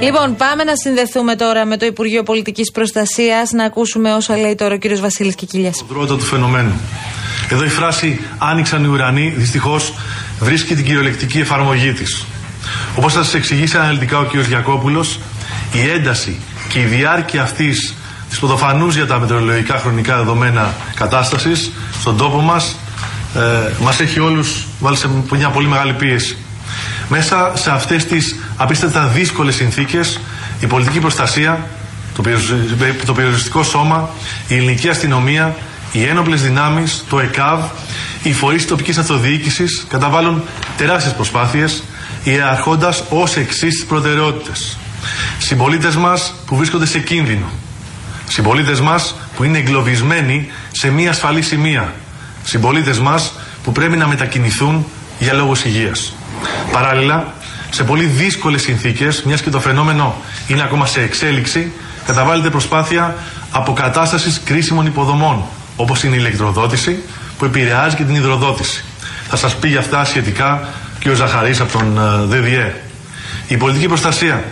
Λοιπόν, 0.00 0.36
πάμε 0.36 0.64
να 0.64 0.76
συνδεθούμε 0.76 1.36
τώρα 1.36 1.64
με 1.64 1.76
το 1.76 1.86
Υπουργείο 1.86 2.22
Πολιτικής 2.22 2.70
Προστασίας 2.70 3.50
να 3.50 3.64
ακούσουμε 3.64 4.14
όσα 4.14 4.36
λέει 4.36 4.54
τώρα 4.54 4.74
ο 4.74 4.76
κύριος 4.76 5.00
Βασίλης 5.00 5.34
Κικίλια. 5.34 5.72
Δρότα 5.88 6.16
του 6.16 6.24
φαινομένου. 6.24 6.80
Εδώ 7.50 7.64
η 7.64 7.68
φράση 7.68 8.20
Άνοιξαν 8.38 8.84
οι 8.84 8.88
ουρανοί 8.88 9.34
δυστυχώς 9.36 9.94
βρίσκει 10.40 10.74
την 10.74 10.84
κυριολεκτική 10.84 11.38
εφαρμογή 11.38 11.92
της. 11.92 12.26
Όπως 12.96 13.12
θα 13.12 13.22
σας 13.22 13.34
εξηγήσει 13.34 13.76
αναλυτικά 13.76 14.18
ο 14.18 14.24
κ. 14.24 14.34
Γιακόπουλος, 14.48 15.20
η 15.72 15.90
ένταση 15.90 16.40
και 16.68 16.78
η 16.78 16.84
διάρκεια 16.84 17.42
αυτής 17.42 17.94
της 18.28 18.38
πρωτοφανού 18.38 18.88
για 18.88 19.06
τα 19.06 19.18
μετεωρολογικά 19.18 19.78
χρονικά 19.78 20.16
δεδομένα 20.16 20.74
κατάστασης 20.94 21.72
στον 22.00 22.16
τόπο 22.16 22.40
μας 22.40 22.76
ε, 23.34 23.72
μας 23.80 24.00
έχει 24.00 24.20
όλους 24.20 24.66
βάλει 24.80 24.96
σε 24.96 25.08
μια 25.30 25.48
πολύ 25.48 25.66
μεγάλη 25.66 25.92
πίεση. 25.92 26.36
Μέσα 27.08 27.52
σε 27.54 27.70
αυτές 27.70 28.06
τις 28.06 28.36
απίστευτα 28.56 29.06
δύσκολες 29.06 29.54
συνθήκες, 29.54 30.20
η 30.60 30.66
πολιτική 30.66 30.98
προστασία, 30.98 31.66
το, 32.14 32.22
πυροσβε- 32.22 33.04
το 33.06 33.12
πυροσβεστικό 33.12 33.62
σώμα, 33.62 34.10
η 34.48 34.54
ελληνική 34.56 34.88
αστυνομία, 34.88 35.56
οι 35.92 36.04
ένοπλες 36.04 36.42
δυνάμεις, 36.42 37.04
το 37.08 37.20
ΕΚΑΒ, 37.20 37.60
οι 38.22 38.32
φορείς 38.32 38.66
τοπικής 38.66 38.98
αυτοδιοίκησης 38.98 39.84
καταβάλουν 39.88 40.42
τεράστιες 40.76 41.14
προσπάθειες, 41.14 41.82
ιεραρχώντας 42.24 43.04
ως 43.08 43.36
εξής 43.36 43.78
τι 43.80 43.86
προτεραιότητες. 43.86 44.78
Συμπολίτες 45.38 45.96
μας 45.96 46.34
που 46.46 46.56
βρίσκονται 46.56 46.86
σε 46.86 46.98
κίνδυνο. 46.98 47.50
Συμπολίτες 48.28 48.80
μας 48.80 49.14
που 49.36 49.44
είναι 49.44 49.58
εγκλωβισμένοι 49.58 50.48
σε 50.72 50.90
μία 50.90 51.10
ασφαλή 51.10 51.42
σημεία. 51.42 51.94
Συμπολίτες 52.44 52.98
μας 52.98 53.32
που 53.64 53.72
πρέπει 53.72 53.96
να 53.96 54.06
μετακινηθούν 54.06 54.86
για 55.18 55.32
λόγους 55.32 55.64
υγείας. 55.64 56.12
Παράλληλα, 56.72 57.32
σε 57.70 57.84
πολύ 57.84 58.04
δύσκολες 58.04 58.62
συνθήκες, 58.62 59.22
μιας 59.22 59.42
και 59.42 59.50
το 59.50 59.60
φαινόμενο 59.60 60.14
είναι 60.46 60.62
ακόμα 60.62 60.86
σε 60.86 61.00
εξέλιξη, 61.00 61.72
καταβάλλεται 62.06 62.50
προσπάθεια 62.50 63.14
αποκατάστασης 63.50 64.40
κρίσιμων 64.44 64.86
υποδομών, 64.86 65.42
όπως 65.76 66.02
είναι 66.02 66.14
η 66.14 66.18
ηλεκτροδότηση, 66.20 67.02
που 67.38 67.44
επηρεάζει 67.44 67.96
και 67.96 68.04
την 68.04 68.14
υδροδότηση. 68.14 68.84
Θα 69.28 69.36
σας 69.36 69.56
πει 69.56 69.68
για 69.68 69.78
αυτά 69.78 70.04
σχετικά 70.04 70.68
και 70.98 71.10
ο 71.10 71.14
Ζαχαρής 71.14 71.60
από 71.60 71.78
τον 71.78 71.98
ε, 71.98 72.24
ΔΔΕ. 72.26 72.74
Η 73.48 73.56
πολιτική 73.56 73.86
προστασία 73.86 74.44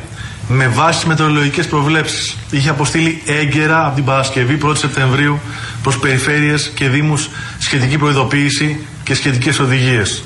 με 0.49 0.69
βάση 0.69 0.99
τις 0.99 1.09
μετεωρολογικές 1.09 1.67
προβλέψεις 1.67 2.37
είχε 2.51 2.69
αποστείλει 2.69 3.23
έγκαιρα 3.27 3.87
από 3.87 3.95
την 3.95 4.05
Παρασκευή 4.05 4.59
1η 4.63 4.77
Σεπτεμβρίου 4.77 5.41
προς 5.83 5.99
περιφέρειες 5.99 6.71
και 6.75 6.89
Δήμους 6.89 7.29
σχετική 7.59 7.99
προειδοποίηση 7.99 8.87
και 9.03 9.15
σχετικές 9.15 9.59
οδηγίες. 9.59 10.23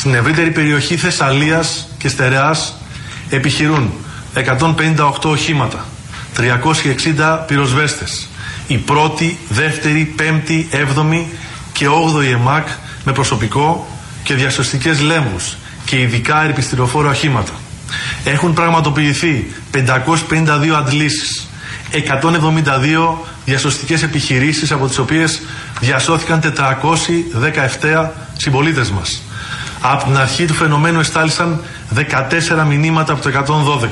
Στην 0.00 0.14
ευρύτερη 0.14 0.50
περιοχή 0.50 0.96
Θεσσαλίας 0.96 1.88
και 1.98 2.08
Στερεάς 2.08 2.74
επιχειρούν 3.30 3.92
158 4.34 5.10
οχήματα, 5.22 5.84
360 6.36 7.44
πυροσβέστες, 7.46 8.28
η 8.66 8.76
πρώτη, 8.76 9.38
δεύτερη, 9.48 10.04
πέμπτη, 10.04 10.68
έβδομη 10.70 11.28
και 11.72 11.88
όγδοη 11.88 12.28
ΕΜΑΚ 12.30 12.68
με 13.04 13.12
προσωπικό 13.12 13.88
και 14.22 14.34
διασωστικές 14.34 15.00
λέμβους 15.00 15.56
και 15.84 16.00
ειδικά 16.00 16.44
ερπιστηροφόρο 16.44 17.08
οχήματα. 17.08 17.52
Έχουν 18.24 18.52
πραγματοποιηθεί 18.52 19.52
552 19.70 20.76
αντλήσεις, 20.76 21.48
172 21.90 23.24
διασωστικές 23.44 24.02
επιχειρήσεις 24.02 24.72
από 24.72 24.86
τις 24.86 24.98
οποίες 24.98 25.42
διασώθηκαν 25.80 26.40
417 26.40 28.10
συμπολίτες 28.36 28.90
μας. 28.90 29.22
Από 29.80 30.04
την 30.04 30.16
αρχή 30.16 30.44
του 30.44 30.54
φαινομένου 30.54 31.00
εστάλησαν 31.00 31.60
14 31.94 32.66
μηνύματα 32.68 33.12
από 33.12 33.22
το 33.22 33.30
112. 33.82 33.88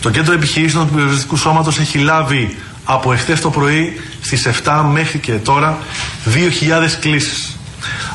Το 0.00 0.10
κέντρο 0.10 0.34
επιχειρήσεων 0.34 0.86
του 0.86 0.94
πυροσβεστικού 0.94 1.36
σώματος 1.36 1.78
έχει 1.78 1.98
λάβει 1.98 2.56
από 2.84 3.12
εχθές 3.12 3.40
το 3.40 3.50
πρωί 3.50 4.00
στις 4.20 4.48
7 4.64 4.84
μέχρι 4.92 5.18
και 5.18 5.32
τώρα 5.32 5.78
2.000 6.26 6.38
κλήσεις. 7.00 7.56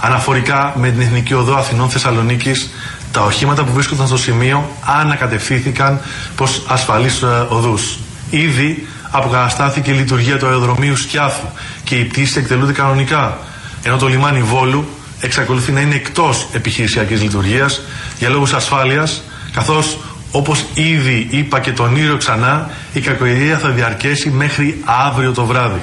Αναφορικά 0.02 0.74
με 0.78 0.90
την 0.90 1.02
Εθνική 1.02 1.34
Οδό 1.34 1.56
Αθηνών 1.56 1.90
Θεσσαλονίκης, 1.90 2.70
τα 3.12 3.22
οχήματα 3.22 3.64
που 3.64 3.74
βρίσκονταν 3.74 4.08
στο 4.08 4.18
σημείο 4.18 4.70
ανακατευθύνθηκαν 4.86 6.02
προς 6.36 6.64
ασφαλείς 6.68 7.22
ε, 7.22 7.48
οδούς. 7.50 8.00
Ήδη 8.30 8.88
αποκαταστάθηκε 9.12 9.92
η 9.92 9.94
λειτουργία 9.94 10.38
του 10.38 10.46
αεροδρομίου 10.46 10.96
Σκιάθου 10.96 11.48
και 11.84 11.96
οι 11.96 12.04
πτήσεις 12.04 12.36
εκτελούνται 12.36 12.72
κανονικά, 12.72 13.38
ενώ 13.84 13.98
το 13.98 14.08
λιμάνι 14.08 14.42
Βόλου 14.42 14.88
εξακολουθεί 15.24 15.72
να 15.72 15.82
είναι 15.82 15.96
εκτός 15.96 16.48
επιχειρησιακής 16.54 17.22
λειτουργίας 17.22 17.82
για 18.18 18.30
λόγους 18.30 18.54
ασφάλειας, 18.54 19.24
καθώς 19.54 19.98
όπως 20.32 20.66
ήδη 20.74 21.28
είπα 21.30 21.60
και 21.60 21.72
τον 21.72 21.96
Ήριο 21.96 22.18
ξανά, 22.18 22.70
η 22.94 23.00
κακοειδία 23.00 23.58
θα 23.58 23.70
διαρκέσει 23.70 24.30
μέχρι 24.30 24.82
αύριο 25.08 25.32
το 25.32 25.46
βράδυ. 25.46 25.82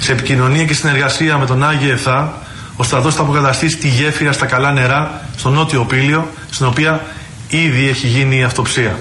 Σε 0.00 0.12
επικοινωνία 0.12 0.64
και 0.64 0.74
συνεργασία 0.74 1.38
με 1.38 1.46
τον 1.46 1.64
Άγιο 1.64 1.92
Εθά, 1.92 2.42
ο 2.76 2.82
στρατός 2.82 3.14
θα 3.14 3.22
αποκαταστήσει 3.22 3.76
τη 3.76 3.88
γέφυρα 3.88 4.32
στα 4.32 4.46
καλά 4.46 4.72
νερά, 4.72 5.28
στο 5.36 5.50
νότιο 5.50 5.84
πύλιο, 5.84 6.30
στην 6.50 6.66
οποία 6.66 7.04
ήδη 7.48 7.88
έχει 7.88 8.06
γίνει 8.06 8.38
η 8.38 8.42
αυτοψία. 8.42 8.98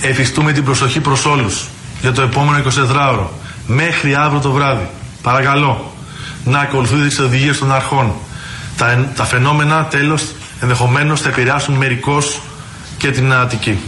Εφιστούμε 0.00 0.52
την 0.52 0.64
προσοχή 0.64 1.00
προς 1.00 1.24
όλους 1.24 1.68
για 2.00 2.12
το 2.12 2.22
επόμενο 2.22 2.62
24ωρο, 2.92 3.26
μέχρι 3.66 4.14
αύριο 4.14 4.40
το 4.40 4.50
βράδυ. 4.50 4.88
Παρακαλώ, 5.22 5.94
να 6.44 6.58
ακολουθείτε 6.58 7.06
τις 7.06 7.18
οδηγίες 7.18 7.58
των 7.58 7.72
αρχών. 7.72 8.14
Τα, 8.80 9.12
τα 9.16 9.24
φαινόμενα, 9.24 9.84
τέλος, 9.84 10.34
ενδεχομένως 10.60 11.20
θα 11.20 11.28
επηρεάσουν 11.28 11.74
μερικώς 11.74 12.40
και 12.96 13.10
την 13.10 13.32
Αττική. 13.32 13.78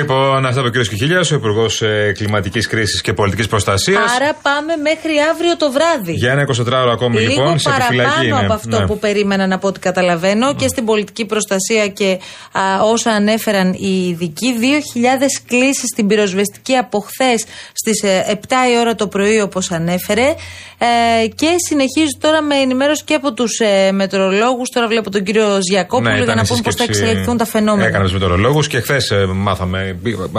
Λοιπόν, 0.00 0.46
αυτό 0.46 0.60
είπε 0.66 0.78
ο 0.78 0.82
κ. 0.82 0.86
Κιχίλιας, 0.88 1.30
ο 1.30 1.34
Υπουργός 1.34 1.82
Κλιματικής 2.14 2.66
Κρίσης 2.66 3.00
και 3.00 3.12
Πολιτικής 3.12 3.46
Προστασίας. 3.46 4.12
Άρα 4.16 4.34
πάμε 4.42 4.76
μέχρι 4.76 5.12
αύριο 5.32 5.56
το 5.56 5.70
βράδυ. 5.72 6.12
Για 6.12 6.30
ένα 6.32 6.46
24ωρο 6.46 6.90
ακόμη 6.92 7.18
Λίγο 7.20 7.30
λοιπόν, 7.42 7.58
σε 7.58 7.68
επιφυλακή 7.70 8.08
παραπάνω 8.08 8.26
είναι. 8.26 8.44
από 8.44 8.52
αυτό 8.52 8.78
Ναι. 8.80 8.86
που 8.86 8.98
περίμεναν 8.98 9.52
από 9.52 9.68
ό,τι 9.68 9.80
καταλαβαίνω 9.80 10.54
και 10.54 10.68
στην 10.68 10.84
πολιτική 10.84 11.24
προστασία 11.24 11.88
και 11.88 12.18
α, 12.52 12.82
όσα 12.82 13.10
ανέφεραν 13.10 13.72
οι 13.72 14.06
ειδικοί. 14.08 14.54
2.000 14.60 15.42
κλήσεις 15.46 15.84
στην 15.92 16.06
πυροσβεστική 16.06 16.74
από 16.76 16.98
χθες 17.00 17.44
στις 17.72 18.02
7 18.04 18.34
η 18.74 18.78
ώρα 18.80 18.94
το 18.94 19.06
πρωί, 19.08 19.40
όπως 19.40 19.70
ανέφερε. 19.70 20.34
Ε, 21.22 21.26
και 21.26 21.46
συνεχίζει 21.68 22.16
τώρα 22.20 22.42
με 22.42 22.54
ενημέρωση 22.54 23.04
και 23.04 23.14
από 23.14 23.32
τους 23.32 23.58
ε, 23.58 23.92
μετρολόγους. 23.92 24.68
Τώρα 24.68 24.86
βλέπω 24.86 25.10
τον 25.10 25.22
κύριο 25.24 25.58
Ζιακόπουλο 25.70 26.08
Ναι, 26.08 26.14
για 26.14 26.24
ήταν 26.24 26.36
να 26.36 26.42
η 26.42 26.46
πούμε 26.46 26.60
πώς 26.62 26.74
θα 26.74 26.78
σύσκεψη- 26.82 27.02
εξελιχθούν 27.04 27.36
τα 27.36 27.44
φαινόμενα. 27.44 27.86
Έκανα 27.88 28.04
τους 28.04 28.12
μετεωρολόγου 28.12 28.60
και 28.60 28.80
χθες 28.80 29.12
μάθαμε. 29.34 29.78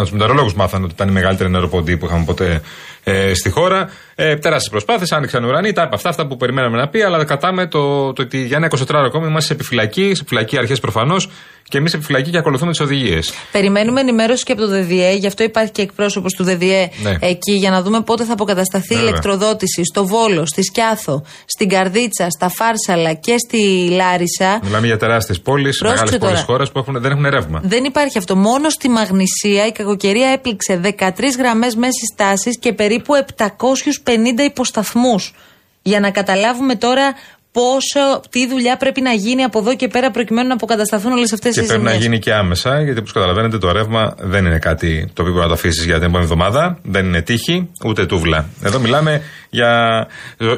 Του 0.05 0.11
μετεωρολόγου 0.11 0.51
μάθανε 0.55 0.83
ότι 0.83 0.93
ήταν 0.93 1.07
η 1.07 1.11
μεγαλύτερη 1.11 1.49
νεροποντή 1.49 1.97
που 1.97 2.05
είχαμε 2.05 2.23
ποτέ 2.25 2.61
ε, 3.03 3.33
στη 3.33 3.49
χώρα. 3.49 3.89
Ε, 4.23 4.35
Τεράστιες 4.35 4.69
προσπάθειες, 4.71 5.11
άνοιξαν 5.11 5.43
ουρανοί, 5.43 5.73
τα 5.73 5.81
είπε 5.83 5.95
αυτά, 5.95 6.09
αυτά 6.09 6.27
που 6.27 6.37
περιμέναμε 6.37 6.77
να 6.77 6.87
πει, 6.87 7.01
αλλά 7.01 7.23
κρατάμε 7.23 7.67
το, 7.67 8.13
το 8.13 8.21
ότι 8.21 8.45
για 8.45 8.57
ένα 8.57 8.69
24 8.79 8.83
ώρα 8.93 9.05
ακόμη 9.05 9.25
είμαστε 9.27 9.47
σε 9.47 9.53
επιφυλακή, 9.53 10.01
σε 10.03 10.09
επιφυλακή 10.21 10.57
αρχές 10.57 10.79
προφανώς 10.79 11.29
και 11.63 11.77
εμείς 11.77 11.89
σε 11.91 11.95
επιφυλακή 11.97 12.29
και 12.29 12.37
ακολουθούμε 12.37 12.71
τις 12.71 12.79
οδηγίες. 12.79 13.33
Περιμένουμε 13.51 13.99
ενημέρωση 13.99 14.43
και 14.43 14.51
από 14.51 14.61
το 14.61 14.67
ΔΔΕ, 14.67 15.11
γι' 15.13 15.27
αυτό 15.27 15.43
υπάρχει 15.43 15.71
και 15.71 15.81
εκπρόσωπος 15.81 16.33
του 16.33 16.43
ΔΔΕ 16.43 16.89
Ναι. 17.03 17.17
εκεί, 17.19 17.51
για 17.53 17.69
να 17.69 17.81
δούμε 17.81 18.01
πότε 18.01 18.23
θα 18.23 18.33
αποκατασταθεί 18.33 18.93
η 18.93 18.95
Βέβαια. 18.95 19.09
ηλεκτροδότηση 19.09 19.81
στο 19.85 20.05
Βόλο, 20.05 20.45
στη 20.45 20.63
Σκιάθο, 20.63 21.23
στην 21.45 21.69
Καρδίτσα, 21.69 22.29
στα 22.29 22.49
Φάρσαλα 22.49 23.13
και 23.13 23.35
στη 23.37 23.87
Λάρισα. 23.91 24.59
Μιλάμε 24.63 24.85
για 24.85 24.97
τεράστιες 24.97 25.39
πόλεις, 25.41 25.77
Πρόσεξε 25.77 26.03
μεγάλες 26.03 26.19
πόλεις 26.27 26.45
τώρα. 26.45 26.57
χώρα 26.57 26.71
που 26.71 26.79
έχουν, 26.79 27.01
δεν 27.01 27.11
έχουν 27.11 27.29
ρεύμα. 27.29 27.61
Δεν 27.63 27.83
υπάρχει 27.83 28.17
αυτό. 28.17 28.35
Μόνο 28.35 28.69
στη 28.69 28.89
Μαγνησία 28.89 29.65
η 29.67 29.71
κακοκαιρία 29.71 30.27
έπληξε 30.27 30.79
13 30.99 31.35
γραμμές 31.37 31.75
μέσης 31.75 32.13
τάσης 32.15 32.59
και 32.59 32.73
περίπου 32.73 33.13
750 33.37 34.10
υποσταθμούς. 34.43 35.33
Για 35.81 35.99
να 35.99 36.11
καταλάβουμε 36.11 36.75
τώρα 36.75 37.13
πόσο, 37.51 38.21
τι 38.29 38.47
δουλειά 38.47 38.77
πρέπει 38.77 39.01
να 39.01 39.11
γίνει 39.13 39.43
από 39.43 39.59
εδώ 39.59 39.75
και 39.75 39.87
πέρα 39.87 40.11
προκειμένου 40.11 40.47
να 40.47 40.53
αποκατασταθούν 40.53 41.11
όλες 41.11 41.33
αυτές 41.33 41.55
οι 41.55 41.59
Και 41.59 41.65
πρέπει 41.67 41.83
να 41.83 41.89
ζημιές. 41.89 42.05
γίνει 42.05 42.19
και 42.19 42.33
άμεσα, 42.33 42.81
γιατί 42.81 42.99
όπως 42.99 43.11
καταλαβαίνετε 43.11 43.57
το 43.57 43.71
ρεύμα 43.71 44.15
δεν 44.19 44.45
είναι 44.45 44.59
κάτι 44.59 45.09
το 45.13 45.21
οποίο 45.21 45.33
μπορεί 45.33 45.43
να 45.43 45.47
το 45.47 45.53
αφήσεις 45.53 45.85
για 45.85 45.93
την 45.93 46.03
επόμενη 46.03 46.23
εβδομάδα. 46.23 46.79
Δεν 46.83 47.05
είναι 47.05 47.21
τύχη, 47.21 47.69
ούτε 47.85 48.05
τούβλα. 48.05 48.49
Εδώ 48.63 48.79
μιλάμε 48.79 49.21
για 49.49 50.07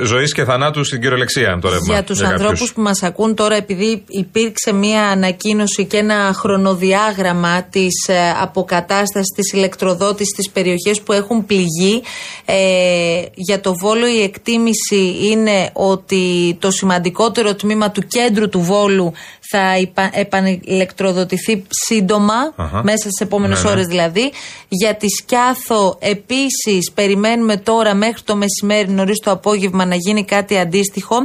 ζωής 0.03 0.33
και 0.33 0.43
θανάτους 0.43 0.87
στην 0.87 1.01
κυριολεξία 1.01 1.59
το 1.61 1.69
ρεύμα. 1.69 1.93
Για 1.93 2.03
τους 2.03 2.19
κάποιους. 2.19 2.39
ανθρώπους 2.39 2.73
που 2.73 2.81
μας 2.81 3.03
ακούν 3.03 3.35
τώρα, 3.35 3.55
επειδή 3.55 4.03
υπήρξε 4.07 4.73
μία 4.73 5.03
ανακοίνωση 5.03 5.85
και 5.85 5.97
ένα 5.97 6.33
χρονοδιάγραμμα 6.35 7.63
της 7.63 8.09
αποκατάστασης 8.41 9.33
της 9.35 9.51
ηλεκτροδότησης 9.51 10.33
στις 10.33 10.49
περιοχές 10.49 11.01
που 11.01 11.11
έχουν 11.13 11.45
πληγεί, 11.45 12.03
ε, 12.45 13.21
για 13.33 13.59
το 13.61 13.73
Βόλο 13.75 14.07
η 14.07 14.21
εκτίμηση 14.21 15.17
είναι 15.21 15.69
ότι 15.73 16.57
το 16.59 16.71
σημαντικότερο 16.83 17.55
τμήμα 17.55 17.91
του 17.91 18.01
κέντρου 18.07 18.49
του 18.49 18.59
Βόλου 18.59 19.13
θα 19.51 19.77
υπα- 19.77 20.09
επανηλεκτροδοτηθεί 20.13 21.63
σύντομα, 21.69 22.33
Αχα. 22.55 22.83
μέσα 22.83 22.97
στις 23.09 23.19
επόμενες 23.21 23.57
Ναι, 23.57 23.69
ναι. 23.69 23.75
ώρες 23.75 23.85
δηλαδή. 23.87 24.31
Για 24.67 24.95
τη 24.95 25.07
Σκιάθο 25.09 25.97
επίσης 25.99 26.91
περιμένουμε 26.93 27.57
τώρα 27.57 27.93
μέχρι 27.93 28.21
το 28.21 28.35
μεσημέρι, 28.35 28.89
νωρίς 28.89 29.19
το 29.19 29.31
απόγευμα, 29.31 29.85
να 29.85 29.95
γίνει 29.95 30.25
κάτι 30.25 30.57
αντίστοιχο. 30.57 31.15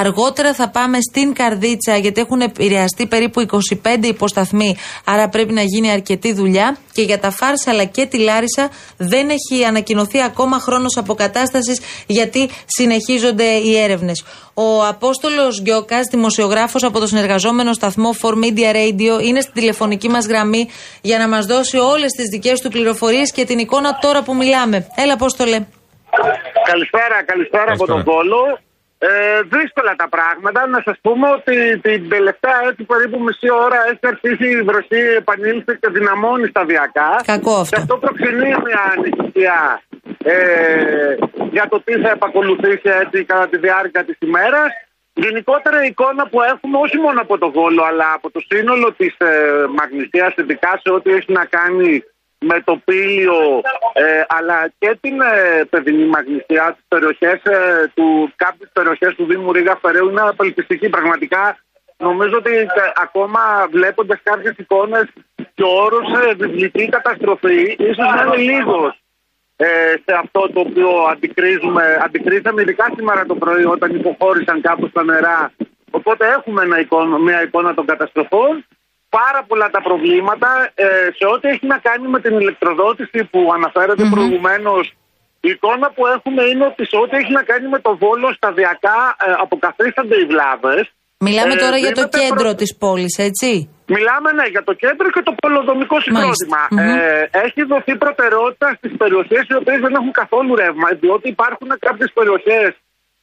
Αργότερα 0.00 0.54
θα 0.54 0.68
πάμε 0.68 0.98
στην 1.10 1.32
Καρδίτσα, 1.34 1.96
γιατί 1.96 2.20
έχουν 2.20 2.40
επηρεαστεί 2.40 3.06
περίπου 3.06 3.40
25 3.40 4.06
υποσταθμοί, 4.06 4.76
άρα 5.04 5.28
πρέπει 5.28 5.52
να 5.52 5.62
γίνει 5.62 5.90
αρκετή 5.90 6.32
δουλειά. 6.32 6.76
Και 6.92 7.02
για 7.02 7.18
τα 7.20 7.30
Φάρσαλα 7.30 7.84
και 7.84 8.06
τη 8.06 8.18
Λάρισα 8.18 8.70
δεν 8.96 9.28
έχει 9.30 9.64
ανακοινωθεί 9.64 10.22
ακόμα 10.22 10.58
χρόνος 10.58 10.96
αποκατάστασης, 10.96 11.80
γιατί 12.06 12.48
συνεχίζονται 12.66 13.44
οι 13.44 13.76
έρευνες. 13.76 14.24
Ο 14.54 14.84
Απόστολος 14.86 15.60
Γκιόκας, 15.62 16.06
δημοσιογράφος 16.10 16.82
από 16.82 16.98
το 17.00 17.06
συνεργαζόμενο 17.06 17.53
σταθμό 17.72 18.10
4Media 18.22 18.74
Radio, 18.74 19.22
είναι 19.22 19.40
στην 19.40 19.54
τηλεφωνική 19.54 20.08
μας 20.08 20.26
γραμμή 20.26 20.68
για 21.02 21.18
να 21.18 21.28
μας 21.28 21.46
δώσει 21.46 21.76
όλες 21.78 22.12
τις 22.12 22.28
δικές 22.28 22.60
του 22.60 22.70
πληροφορίες 22.70 23.32
και 23.32 23.44
την 23.44 23.58
εικόνα 23.58 23.98
τώρα 24.00 24.22
που 24.22 24.34
μιλάμε. 24.34 24.86
Έλα, 24.96 25.12
Απόστολε. 25.12 25.66
Καλησπέρα, 26.70 27.22
καλησπέρα 27.24 27.72
από 27.72 27.86
τον 27.86 28.02
Βόλο. 28.02 28.58
Ε, 28.98 29.42
δύσκολα 29.56 29.94
τα 29.96 30.08
πράγματα. 30.08 30.66
Να 30.66 30.80
σας 30.84 30.96
πούμε 31.02 31.26
ότι 31.38 31.56
την 31.86 32.08
τελευταία 32.08 32.58
έτσι 32.68 32.82
περίπου 32.84 33.18
μισή 33.26 33.50
ώρα 33.64 33.78
έχει 33.90 34.06
αρχίσει 34.14 34.46
η 34.58 34.62
βροχή, 34.62 35.02
επανήλθε 35.22 35.78
και 35.80 35.88
δυναμώνει 35.96 36.46
σταδιακά. 36.46 37.10
Κακό 37.24 37.54
αυτό. 37.62 37.76
Και 37.76 37.80
αυτό 37.82 37.96
προξενεί 37.96 38.48
μια 38.66 38.82
ανησυχία 38.94 39.82
ε, 40.24 40.36
για 41.50 41.66
το 41.68 41.82
τι 41.84 41.92
θα 42.02 42.10
επακολουθήσει 42.10 42.88
έτσι 43.02 43.24
κατά 43.24 43.48
τη 43.48 43.56
διάρκεια 43.58 44.04
της 44.04 44.16
ημέρας. 44.20 44.70
Γενικότερα 45.14 45.84
η 45.84 45.86
εικόνα 45.86 46.26
που 46.26 46.42
έχουμε 46.42 46.78
όχι 46.78 46.96
μόνο 46.96 47.20
από 47.20 47.38
το 47.38 47.50
Βόλο 47.50 47.82
αλλά 47.82 48.12
από 48.12 48.30
το 48.30 48.40
σύνολο 48.48 48.92
της 48.92 49.16
ε, 49.18 49.64
Μαγνησίας 49.76 50.34
ειδικά 50.36 50.80
σε 50.82 50.92
ό,τι 50.92 51.10
έχει 51.10 51.32
να 51.32 51.44
κάνει 51.44 52.04
με 52.38 52.62
το 52.64 52.80
πύλιο 52.84 53.62
ε, 53.92 54.22
αλλά 54.28 54.72
και 54.78 54.98
την 55.00 55.20
ε, 55.20 55.64
παιδινή 55.70 56.04
μαγνησία 56.04 56.72
τις 56.76 56.84
περιοχές 56.88 57.42
ε, 57.42 57.92
του, 57.94 58.32
κάποιες 58.36 58.70
περιοχές 58.72 59.14
του 59.14 59.24
Δήμου 59.24 59.52
Ρίγα 59.52 59.78
Φεραίου 59.82 60.08
είναι 60.08 60.20
απελπιστική 60.20 60.88
πραγματικά 60.88 61.58
νομίζω 61.96 62.36
ότι 62.36 62.56
ε, 62.56 62.66
ακόμα 62.94 63.40
βλέποντας 63.70 64.20
κάποιες 64.22 64.54
εικόνες 64.56 65.04
και 65.54 65.62
ο 65.62 65.82
όρος 65.82 66.12
ε, 66.24 66.34
βιβλική 66.34 66.88
καταστροφή 66.88 67.76
ίσως 67.78 68.08
να 68.14 68.22
είναι 68.22 68.36
λίγος 68.36 69.03
ε, 69.56 69.66
σε 70.04 70.14
αυτό 70.22 70.40
το 70.52 70.60
οποίο 70.60 70.90
αντικρίζουμε, 71.12 71.98
αντικρίζαμε 72.04 72.62
ειδικά 72.62 72.92
σήμερα 72.96 73.26
το 73.26 73.34
πρωί 73.34 73.64
όταν 73.64 73.94
υποχώρησαν 73.94 74.60
κάπως 74.60 74.92
τα 74.92 75.04
νερά. 75.04 75.52
Οπότε 75.90 76.26
έχουμε 76.26 76.62
ένα 76.62 76.80
εικόνα, 76.80 77.18
μια 77.18 77.42
εικόνα 77.42 77.74
των 77.74 77.86
καταστροφών. 77.86 78.66
Πάρα 79.08 79.44
πολλά 79.46 79.70
τα 79.70 79.82
προβλήματα 79.82 80.70
ε, 80.74 80.86
σε 81.16 81.26
ό,τι 81.26 81.48
έχει 81.48 81.66
να 81.66 81.78
κάνει 81.78 82.08
με 82.08 82.20
την 82.20 82.40
ηλεκτροδότηση 82.40 83.24
που 83.24 83.50
αναφέρεται 83.54 84.04
προηγουμένως. 84.10 84.94
Η 85.40 85.48
εικόνα 85.48 85.90
που 85.90 86.06
έχουμε 86.06 86.42
είναι 86.42 86.64
ότι 86.64 86.86
σε 86.86 86.96
ό,τι 86.96 87.16
έχει 87.16 87.32
να 87.32 87.42
κάνει 87.42 87.68
με 87.68 87.78
το 87.78 87.96
βόλο 87.96 88.32
σταδιακά 88.32 89.16
ε, 89.26 89.32
αποκαθίστανται 89.38 90.16
οι 90.16 90.24
βλάβες. 90.24 90.92
Μιλάμε 91.28 91.54
Ε, 91.58 91.62
τώρα 91.64 91.76
για 91.84 91.92
το 91.98 92.02
δίνεται 92.02 92.18
κέντρο 92.22 92.48
προ- 92.50 92.60
της 92.60 92.70
πόλης, 92.82 93.14
έτσι; 93.28 93.50
Μιλάμε 93.96 94.28
ναι, 94.38 94.46
για 94.54 94.64
το 94.68 94.72
κέντρο 94.82 95.06
και 95.14 95.22
το 95.28 95.32
πολυδομικό 95.42 95.96
συγκρότημα. 96.04 96.60
Ε, 96.84 97.42
έχει 97.46 97.60
δοθεί 97.72 97.92
προτεραιότητα 98.04 98.68
στις 98.78 98.92
περιοχές 99.02 99.42
οι 99.50 99.54
οποίες 99.60 99.78
δεν 99.84 99.92
έχουν 99.98 100.12
καθόλου 100.22 100.50
ρεύμα, 100.62 100.88
διότι 101.02 101.26
υπάρχουν 101.36 101.68
κάποιες 101.86 102.10
περιοχές 102.18 102.68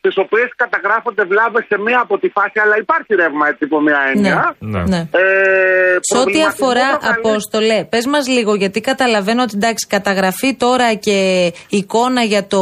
στις 0.03 0.15
οποίες 0.25 0.49
καταγράφονται 0.63 1.23
βλάβες 1.31 1.63
σε 1.71 1.77
μία 1.85 1.99
από 2.05 2.15
τη 2.21 2.27
φάση, 2.35 2.57
αλλά 2.63 2.75
υπάρχει 2.85 3.11
ρεύμα 3.21 3.45
έτσι 3.51 3.63
υπό 3.69 3.77
μία 3.87 3.99
έννοια. 4.13 4.55
Ναι. 4.59 4.83
ναι. 4.93 4.97
Ε, 4.97 5.23
Σε 6.09 6.17
ό,τι 6.17 6.23
προβληματισμό 6.23 6.47
αφορά, 6.47 6.87
προκαλεί- 6.89 7.17
Απόστολε, 7.17 7.77
πες 7.91 8.05
μας 8.05 8.27
λίγο, 8.27 8.55
γιατί 8.55 8.79
καταλαβαίνω 8.81 9.41
ότι 9.41 9.53
εντάξει, 9.55 9.87
καταγραφή 9.95 10.55
τώρα 10.55 10.93
και 10.93 11.17
εικόνα 11.69 12.21
για 12.23 12.43
το 12.47 12.61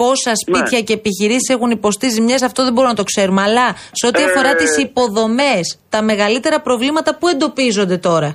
πόσα 0.00 0.32
σπίτια 0.42 0.80
και 0.86 0.92
επιχειρήσεις 1.00 1.48
έχουν 1.54 1.70
υποστεί 1.70 2.08
ζημιές, 2.08 2.42
αυτό 2.42 2.60
δεν 2.64 2.72
μπορούμε 2.72 2.92
να 2.92 2.98
το 3.02 3.08
ξέρουμε. 3.10 3.42
Αλλά 3.42 3.66
σε 3.92 4.06
ό,τι 4.06 4.22
Ε, 4.22 4.24
αφορά 4.24 4.54
τις 4.54 4.76
υποδομές, 4.86 5.64
τα 5.88 6.02
μεγαλύτερα 6.02 6.60
προβλήματα 6.60 7.10
που 7.18 7.28
εντοπίζονται 7.28 7.98
τώρα; 7.98 8.30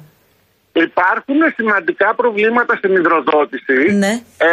Υπάρχουν 0.89 1.39
σημαντικά 1.55 2.15
προβλήματα 2.15 2.75
στην 2.75 2.91
υδροδότηση. 2.95 3.77
Ναι. 4.03 4.13
Ε, 4.37 4.49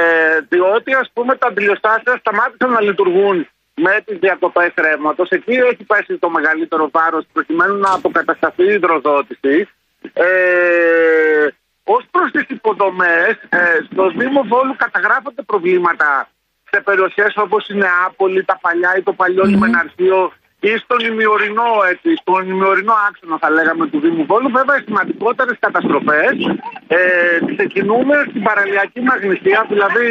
διότι 0.48 0.90
ας 1.02 1.08
πούμε 1.14 1.36
τα 1.36 1.46
αντιλιοστάσια 1.46 2.16
σταμάτησαν 2.20 2.70
να 2.70 2.80
λειτουργούν 2.80 3.48
με 3.74 3.94
τις 4.04 4.16
διακοπές 4.18 4.72
ρεύματος. 4.76 5.28
Εκεί 5.30 5.54
έχει 5.70 5.84
πέσει 5.90 6.18
το 6.18 6.28
μεγαλύτερο 6.30 6.90
βάρος 6.96 7.24
προκειμένου 7.32 7.76
να 7.76 7.90
αποκατασταθεί 7.92 8.64
η 8.70 8.74
υδροδότηση. 8.78 9.68
Ε, 10.12 11.46
Ω 11.94 11.96
προς 12.10 12.30
τις 12.30 12.46
υποδομές, 12.48 13.32
ε, 13.48 13.58
στο 13.92 14.04
Δήμο 14.18 14.42
Βόλου 14.50 14.74
καταγράφονται 14.84 15.42
προβλήματα 15.42 16.28
σε 16.70 16.80
περιοχές 16.80 17.36
όπως 17.36 17.68
η 17.68 17.74
Νεάπολη, 17.74 18.44
τα 18.44 18.58
παλιά 18.60 18.96
ή 18.96 19.02
το 19.02 19.12
παλιό 19.12 19.44
λιμεναρχείο 19.44 20.32
ή 20.68 20.72
στον 20.84 21.00
ημιορεινό, 21.10 21.70
έτσι, 21.92 22.08
στον 22.22 22.40
ημιορεινό 22.52 22.94
άξονα 23.08 23.36
θα 23.42 23.48
λέγαμε 23.56 23.84
του 23.90 23.98
Δήμου 24.04 24.24
Βόλου. 24.30 24.48
Βέβαια, 24.58 24.76
οι 24.78 24.84
σημαντικότερες 24.88 25.56
καταστροφές 25.64 26.34
ε, 26.96 27.00
ξεκινούμε 27.52 28.16
στην 28.30 28.42
παραλιακή 28.48 29.00
μαγνησία, 29.10 29.58
δηλαδή 29.72 30.08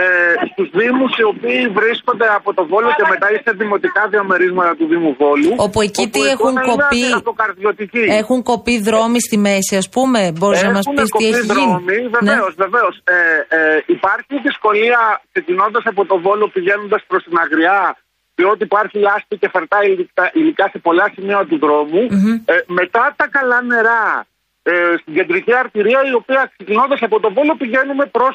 ε, 0.00 0.04
στους 0.50 0.68
Δήμους 0.78 1.12
οι 1.18 1.24
οποίοι 1.32 1.62
βρίσκονται 1.78 2.26
από 2.38 2.50
το 2.58 2.62
Βόλο 2.70 2.88
και 2.98 3.04
μετά 3.12 3.26
ή 3.34 3.38
σε 3.44 3.52
δημοτικά 3.62 4.02
διαμερίσματα 4.12 4.72
του 4.78 4.86
Δήμου 4.92 5.12
Βόλου. 5.20 5.52
Όπου 5.66 5.80
εκεί 5.86 6.04
τι 6.12 6.20
η 6.20 6.28
έχουν 6.34 6.50
εικόνα 6.50 6.62
είναι 6.64 6.72
κοπεί. 6.72 7.02
αντικαρδιωτική. 7.18 8.04
Έχουν 8.20 8.38
κοπεί 8.50 8.74
δρόμοι 8.88 9.20
στη 9.26 9.36
μέση, 9.46 9.74
ας 9.82 9.88
πούμε. 9.94 10.20
Μπορείς 10.38 10.62
να 10.62 10.72
μας 10.76 10.86
Έχουν 10.86 10.94
πεις 10.96 11.04
τι 11.04 11.10
κοπεί 11.10 11.26
έχει 11.26 11.40
γίνει; 11.40 11.52
δρόμοι, 11.52 11.98
βεβαίως, 12.16 12.52
βεβαίως. 12.64 12.94
Ε, 13.04 13.16
ε, 13.56 13.82
υπάρχει 13.86 14.34
δυσκολία 14.46 15.00
ξεκινώντας 15.32 15.82
από 15.92 16.02
το 16.10 16.16
Βόλο 16.24 16.48
πηγαίνοντας 16.54 17.02
προς 17.06 17.22
την 17.24 17.36
Αγριά, 17.44 17.96
διότι 18.34 18.62
υπάρχει 18.68 18.98
λάσπη 18.98 19.34
και 19.38 19.48
φαρτά 19.54 19.78
υλικά, 19.84 20.30
υλικά 20.40 20.68
σε 20.72 20.78
πολλά 20.78 21.06
σημεία 21.14 21.46
του 21.48 21.58
δρομου 21.58 22.02
Ε, 22.44 22.54
μετά 22.66 23.04
τα 23.16 23.26
καλά 23.36 23.62
νερά 23.62 24.26
ε, 24.62 24.72
στην 25.00 25.14
κεντρική 25.14 25.52
αρτηρία, 25.62 26.00
η 26.10 26.14
οποία 26.20 26.52
ξεκινώντας 26.56 27.00
από 27.02 27.20
το 27.20 27.32
Βόλο 27.32 27.54
πηγαίνουμε 27.62 28.04
προς 28.16 28.34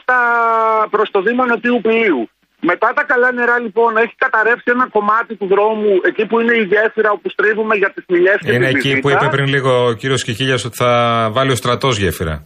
προς 0.89 1.07
το 1.11 1.21
Δήμο 1.21 1.45
Νοτιού 1.45 1.79
Πλοίου. 1.81 2.29
Μετά 2.61 2.93
τα 2.95 3.03
καλά 3.03 3.31
νερά, 3.31 3.59
λοιπόν, 3.59 3.97
έχει 3.97 4.15
καταρρεύσει 4.17 4.63
ένα 4.65 4.87
κομμάτι 4.89 5.35
του 5.35 5.47
δρόμου, 5.47 5.91
εκεί 6.09 6.25
που 6.25 6.39
είναι 6.39 6.55
η 6.55 6.63
γέφυρα 6.71 7.11
όπου 7.11 7.29
στρίβουμε 7.29 7.75
για 7.75 7.91
τις 7.93 8.03
μιλιέ 8.07 8.35
και 8.39 8.51
Είναι 8.51 8.67
τη 8.67 8.77
εκεί 8.77 8.87
Βυζίτα. 8.87 8.99
που 9.01 9.09
είπε 9.09 9.27
πριν 9.31 9.47
λίγο 9.47 9.85
ο 9.85 9.93
κύριος 9.93 10.23
Κικίλια 10.23 10.57
ότι 10.65 10.75
θα 10.83 10.91
βάλει 11.31 11.51
ο 11.51 11.55
στρατός 11.55 11.97
γέφυρα. 11.97 12.45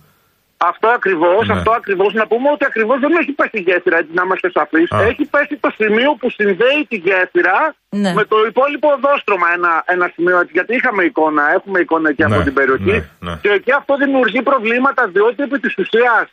Αυτό 0.71 0.87
ακριβώς, 0.87 1.47
Ναι. 1.47 1.53
αυτό 1.53 1.71
ακριβώς. 1.71 2.13
Να 2.13 2.27
πούμε 2.27 2.49
ότι 2.51 2.65
ακριβώς 2.65 2.99
δεν 2.99 3.11
έχει 3.21 3.31
πέσει 3.31 3.49
η 3.51 3.61
γέφυρα, 3.61 3.97
έτσι 3.97 4.11
να 4.13 4.23
είμαστε 4.23 4.49
σαφείς. 4.51 4.91
Α. 4.91 5.01
Έχει 5.01 5.25
πέσει 5.25 5.55
το 5.57 5.69
σημείο 5.77 6.11
που 6.19 6.29
συνδέει 6.29 6.85
τη 6.89 6.95
γέφυρα 6.95 7.75
Ναι. 7.89 8.13
με 8.13 8.23
το 8.25 8.37
υπόλοιπο 8.47 8.87
οδόστρωμα 8.91 9.47
ένα, 9.53 9.83
ένα 9.87 10.11
σημείο. 10.13 10.39
Έτσι, 10.39 10.51
γιατί 10.53 10.75
είχαμε 10.75 11.03
εικόνα, 11.03 11.51
έχουμε 11.53 11.79
εικόνα 11.79 12.09
εκεί 12.09 12.23
από 12.23 12.35
Ναι, 12.35 12.43
την 12.43 12.53
περιοχή. 12.53 12.91
ναι, 12.91 13.03
ναι. 13.19 13.37
Και 13.41 13.49
εκεί 13.49 13.71
αυτό 13.71 13.95
δημιουργεί 13.97 14.41
προβλήματα, 14.41 15.07
διότι 15.07 15.43
επί 15.43 15.59
της 15.59 15.77
ουσίας 15.77 16.25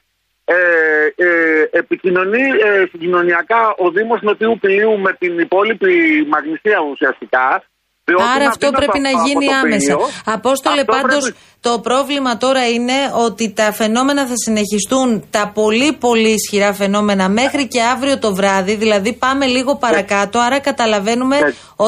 ε, 0.45 0.55
ε, 1.25 1.69
επικοινωνεί 1.71 2.43
ε, 2.43 2.87
συγκοινωνιακά 2.91 3.75
ο 3.77 3.91
Δήμος 3.91 4.21
Νοτιού 4.23 4.59
Πηλίου 4.61 4.99
με 4.99 5.13
την 5.13 5.39
υπόλοιπη 5.39 6.27
Μαγνησία 6.29 6.79
ουσιαστικά. 6.91 7.63
Διότι 8.05 8.23
Άρα 8.23 8.35
είναι 8.35 8.45
αυτό 8.55 8.67
αδύνατο 8.67 8.79
πρέπει 8.81 8.99
να 9.07 9.11
από- 9.11 9.19
από 9.19 9.29
γίνει 9.29 9.47
το 9.47 9.53
άμεσα. 9.63 9.95
Πήλιο. 9.97 10.09
Απόστολε, 10.37 10.81
Αυτό 10.81 10.93
πάντως 10.97 11.23
πρέπει- 11.23 11.39
το 11.69 11.73
πρόβλημα 11.89 12.33
τώρα 12.45 12.63
είναι 12.77 12.99
ότι 13.27 13.45
τα 13.59 13.69
φαινόμενα 13.81 14.23
θα 14.31 14.37
συνεχιστούν, 14.45 15.09
τα 15.37 15.43
πολύ 15.61 15.91
πολύ 16.07 16.33
ισχυρά 16.39 16.71
φαινόμενα 16.83 17.25
μέχρι 17.41 17.63
και 17.73 17.81
αύριο 17.95 18.17
το 18.25 18.31
βράδυ, 18.39 18.75
δηλαδή 18.85 19.11
πάμε 19.25 19.45
λίγο 19.57 19.73
παρακάτω. 19.77 20.39
Άρα 20.47 20.59
καταλαβαίνουμε 20.71 21.37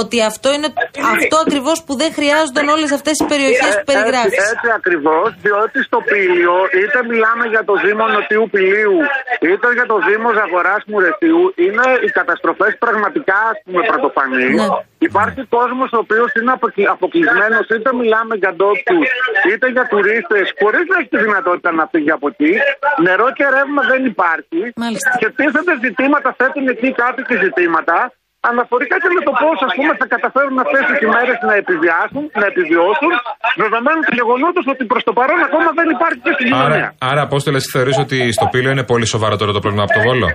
ότι 0.01 0.16
αυτό 0.31 0.48
είναι 0.57 0.68
αυτό 1.14 1.37
ακριβώς 1.46 1.79
που 1.87 1.92
δεν 1.96 2.11
χρειάζονταν 2.18 2.68
όλες 2.68 2.90
αυτές 2.98 3.14
οι 3.20 3.25
περιοχές 3.33 3.72
που 3.77 3.85
Ε, 3.87 3.92
περιγράφεις. 3.92 4.33
Έτσι, 4.38 4.51
έτσι 4.55 4.68
ακριβώς, 4.79 5.29
διότι 5.44 5.79
στο 5.88 5.98
Πήλιο 6.12 6.55
είτε 6.81 6.98
μιλάμε 7.11 7.44
για 7.55 7.62
το 7.68 7.75
Δήμο 7.85 8.05
Νοτιού 8.14 8.44
Πηλίου, 8.55 8.96
είτε 9.51 9.66
για 9.79 9.87
το 9.92 9.96
Δήμο 10.09 10.29
Ζαγοράς 10.38 10.83
Μουρεσίου, 10.90 11.42
είναι 11.64 11.87
οι 12.05 12.09
καταστροφές 12.18 12.72
πραγματικά 12.85 13.38
ας 13.53 13.59
πούμε 13.64 13.81
πρωτοφανείς. 13.90 14.55
Ναι. 15.02 15.10
Υπάρχει 15.12 15.42
κόσμος 15.56 15.88
ο 15.96 15.98
οποίος 16.04 16.30
είναι 16.38 16.52
αποκλεισμένος, 16.96 17.64
είτε 17.74 17.90
μιλάμε 18.00 18.34
για 18.42 18.52
ντόπιους, 18.56 19.10
είτε 19.50 19.66
για 19.74 19.84
τουρίστες, 19.92 20.46
χωρίς 20.60 20.84
να 20.90 20.96
έχει 21.00 21.10
τη 21.14 21.20
δυνατότητα 21.26 21.70
να 21.80 21.84
φύγει 21.92 22.12
από 22.18 22.26
εκεί. 22.32 22.52
Νερό 23.06 23.28
και 23.38 23.44
ρεύμα 23.54 23.82
δεν 23.92 24.02
υπάρχει. 24.12 24.60
Μάλιστα. 24.84 25.10
Και 25.20 25.28
τίθενται 25.38 25.74
ζητήματα, 25.86 26.28
θέτουν 26.38 26.64
εκεί 26.74 26.88
κάτοικοι 27.00 27.36
ζητήματα. 27.46 27.96
Αναφορικά 28.50 28.96
και 29.02 29.10
με 29.16 29.22
το 29.28 29.32
πώς 29.42 29.56
θα 30.00 30.06
καταφέρουν 30.14 30.56
αυτές 30.64 30.82
τις 30.88 30.98
ημέρες 31.06 31.36
να 31.48 31.54
επιβιάσουν, 31.62 32.22
να 32.40 32.46
επιβιώσουν, 32.52 33.12
δεδομένου 33.62 34.00
του 34.06 34.14
γεγονότος 34.20 34.64
ότι 34.72 34.82
προς 34.90 35.02
το 35.08 35.12
παρόν 35.18 35.40
ακόμα 35.48 35.70
δεν 35.78 35.86
υπάρχει 35.94 36.20
και 36.26 36.32
συγκοινωνία. 36.38 36.86
Άρα, 36.88 37.10
άρα 37.10 37.22
Απόστολε, 37.28 37.58
θεωρείς 37.74 37.96
ότι 38.04 38.16
στο 38.36 38.46
πύλιο 38.52 38.70
είναι 38.74 38.86
πολύ 38.92 39.06
σοβαρότερο 39.14 39.50
το 39.56 39.60
πρόβλημα 39.64 39.84
από 39.86 39.94
το 39.98 40.02
Βόλο; 40.06 40.28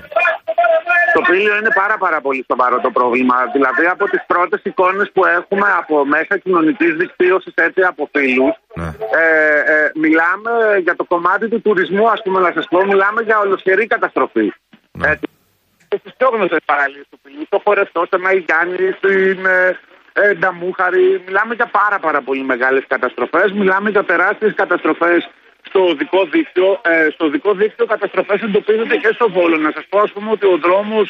Το 1.18 1.24
πήλιο 1.30 1.58
είναι 1.58 1.74
πάρα 1.82 1.98
πάρα 1.98 2.22
πολύ 2.22 2.46
σοβαρό 2.52 2.80
το 2.80 2.92
πρόβλημα. 2.92 3.36
Δηλαδή 3.54 3.86
από 3.86 4.06
τις 4.10 4.24
πρώτες 4.28 4.60
εικόνες 4.64 5.12
που 5.14 5.26
έχουμε 5.26 5.68
από 5.78 6.06
μέσα 6.06 6.38
κοινωνικής 6.38 6.94
δικτύωσης 6.96 7.54
έτσι 7.56 7.82
από 7.82 8.10
φίλους 8.14 8.54
Ναι. 8.76 8.90
ε, 9.22 9.60
ε, 9.74 9.92
μιλάμε 9.96 10.52
για 10.86 10.96
το 10.96 11.04
κομμάτι 11.04 11.48
του 11.48 11.62
τουρισμού 11.62 12.10
ας 12.10 12.22
πούμε 12.24 12.40
να 12.40 12.52
σας 12.56 12.66
πω 12.70 12.86
μιλάμε 12.86 13.22
για 13.22 13.40
ολοσχερή 13.40 13.88
καταστροφή. 13.88 14.54
Ναι. 14.92 15.08
Έτσι. 15.08 15.28
Και 15.88 15.98
στις 16.00 16.14
πιο 16.18 16.30
γνωστές 16.34 16.60
παραλίες 16.66 17.06
του 17.10 17.20
πήλου, 17.24 17.46
το 17.50 17.62
Χορευτό, 17.64 18.04
στο 18.06 18.20
Μαϊγιάννη, 18.20 18.92
στην 18.98 19.46
ε, 19.46 19.80
ε, 20.14 20.34
Νταμούχαρη, 20.34 21.22
μιλάμε 21.26 21.54
για 21.56 21.70
πάρα 21.80 22.00
πάρα 22.00 22.22
πολύ 22.22 22.44
μεγάλες 22.44 22.84
καταστροφές, 22.88 23.52
μιλάμε 23.52 23.90
για 23.90 24.04
τεράστιες 24.04 24.54
καταστροφές 24.54 25.30
στο 25.70 25.80
οδικό 25.94 26.20
δίκτυο. 26.34 26.68
Ε, 26.92 27.08
στο 27.16 27.24
οδικό 27.30 27.50
δίκτυο 27.62 27.86
καταστροφές 27.94 28.40
εντοπίζονται 28.48 28.98
και 29.04 29.12
στο 29.18 29.26
Βόλο. 29.36 29.58
Να 29.66 29.72
σας 29.76 29.86
πω 29.90 29.98
ας 30.08 30.12
πούμε 30.14 30.30
ότι 30.36 30.46
ο 30.54 30.58
δρόμος 30.66 31.08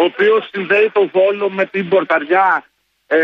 ο 0.00 0.02
οποίος 0.10 0.40
συνδέει 0.52 0.88
το 0.98 1.02
Βόλο 1.16 1.46
με 1.50 1.64
την 1.66 1.88
Πορταριά 1.88 2.48
ε, 3.06 3.16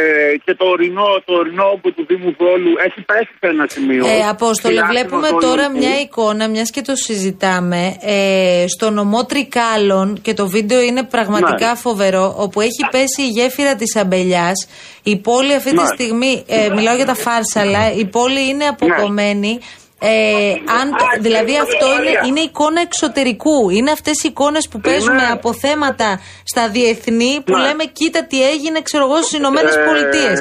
και 0.44 0.54
το 0.54 0.64
ορεινό, 0.66 1.22
το 1.24 1.32
ορεινό 1.34 1.64
όπου 1.72 1.92
του 1.92 2.04
Δήμου 2.08 2.34
Βόλου 2.38 2.72
έχει 2.86 3.00
πέσει 3.04 3.32
σε 3.40 3.46
ένα 3.46 3.66
σημείο. 3.68 4.06
Ε, 4.06 4.28
Απόστολε, 4.28 4.74
Τουλάχιστον 4.74 5.18
βλέπουμε 5.18 5.28
το 5.40 5.46
τώρα 5.46 5.64
εκεί. 5.64 5.78
μια 5.78 6.00
εικόνα, 6.00 6.48
μιας 6.48 6.70
και 6.70 6.80
το 6.82 6.94
συζητάμε, 6.96 7.96
ε, 8.00 8.64
στο 8.68 8.90
νομό 8.90 9.24
Τρικάλων 9.24 10.20
και 10.22 10.34
το 10.34 10.48
βίντεο 10.48 10.80
είναι 10.80 11.02
πραγματικά 11.04 11.68
Ναι. 11.68 11.76
φοβερό, 11.76 12.34
όπου 12.38 12.60
έχει 12.60 12.82
πέσει 12.90 13.22
η 13.22 13.28
γέφυρα 13.28 13.74
της 13.74 13.96
Αμπελιάς. 13.96 14.68
Η 15.02 15.16
πόλη 15.16 15.54
αυτή 15.54 15.70
τη 15.70 15.76
Ναι. 15.76 15.86
στιγμή, 15.86 16.44
ε, 16.48 16.68
μιλάω 16.74 16.96
για 16.96 17.06
τα 17.06 17.14
Φάρσαλα, 17.14 17.92
η 17.92 18.06
πόλη 18.06 18.48
είναι 18.48 18.64
αποκομμένη. 18.64 19.58
Ε, 20.02 20.52
αν, 20.80 20.86
δηλαδή 21.20 21.54
αυτό 21.58 21.86
είναι, 21.96 22.12
είναι 22.26 22.40
εικόνα 22.40 22.80
εξωτερικού. 22.80 23.70
Είναι 23.70 23.90
αυτές 23.90 24.22
οι 24.22 24.28
εικόνες 24.28 24.68
που 24.70 24.80
παίζουμε 24.80 25.22
Είναι- 25.22 25.32
από 25.32 25.54
θέματα 25.54 26.20
στα 26.44 26.68
διεθνή 26.68 27.42
που 27.46 27.56
Ναι. 27.56 27.62
λέμε 27.62 27.84
κοίτα 27.84 28.26
τι 28.26 28.38
έγινε 28.52 28.82
ξέρω 28.82 29.04
εγώ 29.04 29.16
στις 29.16 29.38
Ηνωμένες 29.38 29.76
Ε, 29.76 29.84
Πολιτείες. 29.88 30.38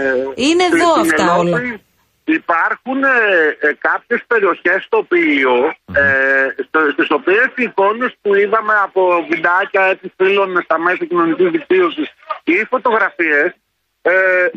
Είναι 0.48 0.64
στην- 0.68 0.80
εδώ 0.80 0.90
στην 0.90 1.02
αυτά 1.02 1.24
Ευρώπη 1.24 1.40
όλα. 1.50 1.58
Υπάρχουν 2.42 3.00
ε, 3.04 3.08
ε, 3.60 3.74
κάποιες 3.88 4.22
περιοχές 4.32 4.80
στο 4.84 5.00
Πήλιο, 5.12 5.56
ε, 6.02 6.04
στο, 6.68 6.80
στις 6.94 7.08
οποίες 7.18 7.48
οι 7.56 7.64
εικόνες 7.70 8.12
που 8.22 8.36
είδαμε 8.36 8.74
από 8.88 9.02
βιντεάκια 9.30 9.84
έτσι 9.94 10.08
φίλων 10.18 10.50
στα 10.64 10.78
μέσα 10.86 11.04
κοινωνικής 11.10 11.50
δικτύωσης 11.56 12.08
ή 12.44 12.56
φωτογραφίες 12.74 13.50
ε, 14.02 14.12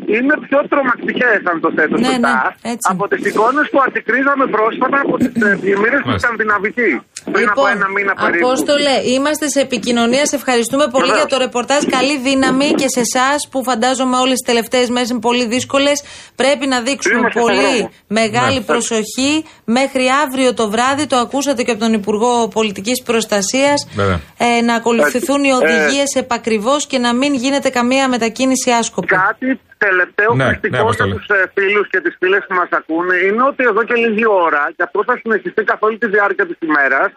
είναι 0.05 0.33
πιο 0.47 0.59
τρομακτικές 0.69 1.41
αν 1.51 1.59
το 1.59 1.71
θέτω 1.75 1.97
Ναι, 1.97 2.05
σωστά 2.05 2.55
ναι, 2.61 2.71
έτσι. 2.71 2.87
από 2.91 3.07
τις 3.07 3.25
εικόνες 3.25 3.69
που 3.69 3.79
αντικρίζαμε 3.87 4.45
πρόσφατα 4.47 4.99
από 4.99 5.17
τις 5.17 5.27
ε, 5.27 5.57
πλημμύρες 5.61 5.99
του 6.01 6.07
Μάλιστα. 6.07 6.17
Σκανδιναβική 6.27 7.01
πριν 7.31 7.49
από 7.49 7.67
ένα 7.67 7.87
μήνα 7.89 8.13
περίπου. 8.13 8.35
Λοιπόν, 8.35 8.49
Απόστολε, 8.51 8.89
είμαστε 9.15 9.47
σε 9.49 9.59
επικοινωνία. 9.59 10.25
Σε 10.25 10.35
ευχαριστούμε 10.35 10.87
πολύ 10.87 11.05
Βεβαίως. 11.05 11.25
για 11.27 11.37
το 11.37 11.43
ρεπορτάζ. 11.43 11.83
Καλή 11.85 12.17
δύναμη 12.17 12.71
και 12.73 12.87
σε 12.87 12.99
εσάς 12.99 13.47
που 13.51 13.63
φαντάζομαι 13.63 14.17
όλες 14.17 14.37
τις 14.39 14.47
τελευταίες 14.53 14.89
μέρες 14.89 15.09
είναι 15.09 15.19
πολύ 15.19 15.45
δύσκολες. 15.45 16.03
Πρέπει 16.35 16.67
να 16.67 16.81
δείξουμε 16.81 17.17
Είμαστε 17.17 17.39
στον 17.39 17.51
πολύ 17.51 17.67
δρόμο. 17.77 17.91
μεγάλη 18.07 18.57
Ναι. 18.57 18.65
προσοχή. 18.65 19.45
Μέχρι 19.63 20.05
αύριο 20.23 20.53
το 20.53 20.69
βράδυ, 20.69 21.07
το 21.07 21.15
ακούσατε 21.15 21.63
και 21.63 21.71
από 21.71 21.79
τον 21.79 21.93
Υπουργό 21.93 22.47
Πολιτικής 22.47 23.01
Προστασίας, 23.01 23.87
Βέβαια. 23.95 24.19
ε, 24.37 24.61
να 24.61 24.75
ακολουθηθούν 24.75 25.43
οι 25.43 25.49
Ε, 25.49 25.53
οδηγίες 25.53 26.13
επακριβώς 26.15 26.87
και 26.87 26.97
να 26.97 27.13
μην 27.13 27.33
γίνεται 27.33 27.69
καμία 27.69 28.07
μετακίνηση 28.07 28.71
άσκοπη. 28.71 29.07
Κάτι 29.07 29.59
τελευταίο 29.77 30.29
Ναι, 30.33 30.43
ναι, 30.43 30.49
χρηστικό 30.49 30.75
για 30.75 30.81
Αποστόλη. 30.81 31.13
τους 31.15 31.25
φίλους 31.55 31.85
και 31.91 31.99
τις 32.05 32.13
φίλες 32.19 32.41
που 32.47 32.55
μας 32.59 32.69
ακούνε 32.79 33.15
είναι 33.27 33.43
ότι 33.51 33.61
εδώ 33.71 33.81
και 33.83 33.95
λίγη 34.03 34.25
ώρα, 34.45 34.63
και 34.75 34.83
αυτό 34.87 34.99
θα 35.07 35.13
συνεχιστεί 35.21 35.61
καθ' 35.63 35.83
όλη 35.87 35.97
τη 36.03 36.07
διάρκεια 36.15 36.45
της 36.49 36.57
ημέρας, 36.69 37.09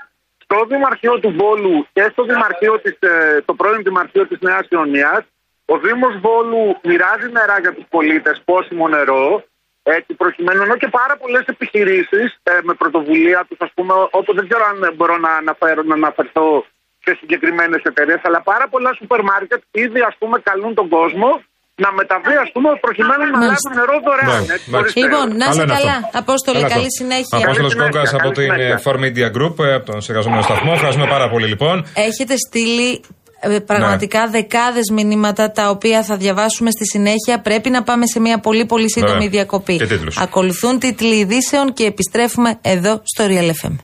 στο 0.46 0.64
Δημαρχείο 0.66 1.20
του 1.20 1.34
Βόλου 1.36 1.86
και 1.92 2.08
στο, 2.12 2.22
Δημαρχείο 2.24 2.80
της, 2.80 2.96
ε, 3.00 3.38
στο 3.42 3.54
πρώην 3.54 3.82
Δημαρχείο 3.82 4.26
της 4.26 4.38
Νέας 4.40 4.66
Ιωνίας, 4.68 5.22
ο 5.64 5.78
Δήμος 5.78 6.18
Βόλου 6.20 6.76
μοιράζει 6.82 7.28
νερά 7.32 7.60
για 7.60 7.72
τους 7.74 7.84
πολίτες, 7.88 8.42
πόσιμο 8.44 8.88
νερό, 8.88 9.44
έτσι, 9.82 10.14
προκειμένου 10.14 10.62
ενώ 10.62 10.76
και 10.76 10.88
πάρα 10.88 11.16
πολλές 11.16 11.44
επιχειρήσεις 11.46 12.40
με 12.62 12.74
πρωτοβουλία 12.74 13.46
τους, 13.48 13.58
ας 13.60 13.70
πούμε, 13.74 13.94
όπου 14.10 14.34
δεν 14.34 14.48
ξέρω 14.48 14.64
αν 14.64 14.94
μπορώ 14.94 15.16
να 15.16 15.30
αναφέρω, 15.30 15.82
να 15.82 15.94
αναφερθώ 15.94 16.64
σε 17.04 17.16
συγκεκριμένες 17.20 17.82
εταιρείες, 17.82 18.20
αλλά 18.22 18.40
πάρα 18.42 18.68
πολλά 18.68 18.94
σούπερ 18.94 19.22
μάρκετ 19.22 19.62
ήδη 19.70 20.00
ας 20.00 20.16
πούμε 20.18 20.38
καλούν 20.38 20.74
τον 20.74 20.88
κόσμο 20.88 21.42
να 21.84 21.90
μεταβεί 22.00 22.34
ας 22.44 22.50
πούμε 22.54 22.68
προκειμένου 22.86 23.24
να 23.32 23.38
Μάλιστα. 23.38 23.66
λάβουν 23.68 23.72
νερό 23.80 23.96
δωρεάν. 24.06 24.28
Ναι, 24.48 24.54
έτσι, 24.54 24.66
εντάξει. 24.68 24.74
χωρίς 24.76 24.94
Λοιπόν, 25.02 25.24
τέλος. 25.28 25.38
να 25.42 25.46
Καλό 25.46 25.52
είσαι 25.54 25.62
είναι 25.66 25.76
καλά. 25.78 25.96
αυτό. 26.04 26.18
Απόστολε, 26.22 26.58
Καλό 26.62 26.72
καλή 26.74 26.88
αυτό. 26.92 26.98
συνέχεια. 27.00 27.36
Απόστολο 27.44 27.68
Καλή 27.68 27.80
Κόγκα 27.82 28.00
συνέχεια, 28.02 28.18
από 28.20 28.28
καλή 28.28 28.34
την 28.38 28.46
συνέχεια. 28.50 28.76
ε, 28.76 28.86
4 28.86 28.96
Media 29.04 29.28
Group, 29.36 29.54
ε, 29.68 29.72
από 29.78 29.84
τον 29.90 29.96
συνεργαζόμενο 30.04 30.42
σταθμό. 30.48 30.70
Ευχαριστούμε 30.78 31.08
πάρα 31.16 31.26
πολύ 31.32 31.46
λοιπόν. 31.52 31.76
Έχετε 32.08 32.34
στείλει 32.46 32.88
ε, 33.40 33.58
πραγματικά 33.70 34.20
δεκάδες 34.36 34.86
μηνύματα 34.96 35.44
τα 35.58 35.64
οποία 35.74 35.98
θα 36.08 36.14
διαβάσουμε 36.22 36.70
στη 36.76 36.84
συνέχεια. 36.94 37.34
Πρέπει 37.48 37.68
να 37.76 37.80
πάμε 37.88 38.04
σε 38.12 38.18
μια 38.26 38.36
πολύ 38.46 38.64
πολύ 38.72 38.88
σύντομη 38.96 39.12
Βέβαια. 39.12 39.28
διακοπή. 39.36 39.76
Και 39.76 39.86
τίτλους. 39.86 40.14
Ακολουθούν 40.26 40.78
τίτλοι 40.78 41.14
ειδήσεων 41.22 41.72
και 41.72 41.84
επιστρέφουμε 41.84 42.50
εδώ 42.62 42.92
στο 43.12 43.22
Real 43.32 43.50
FM. 43.60 43.72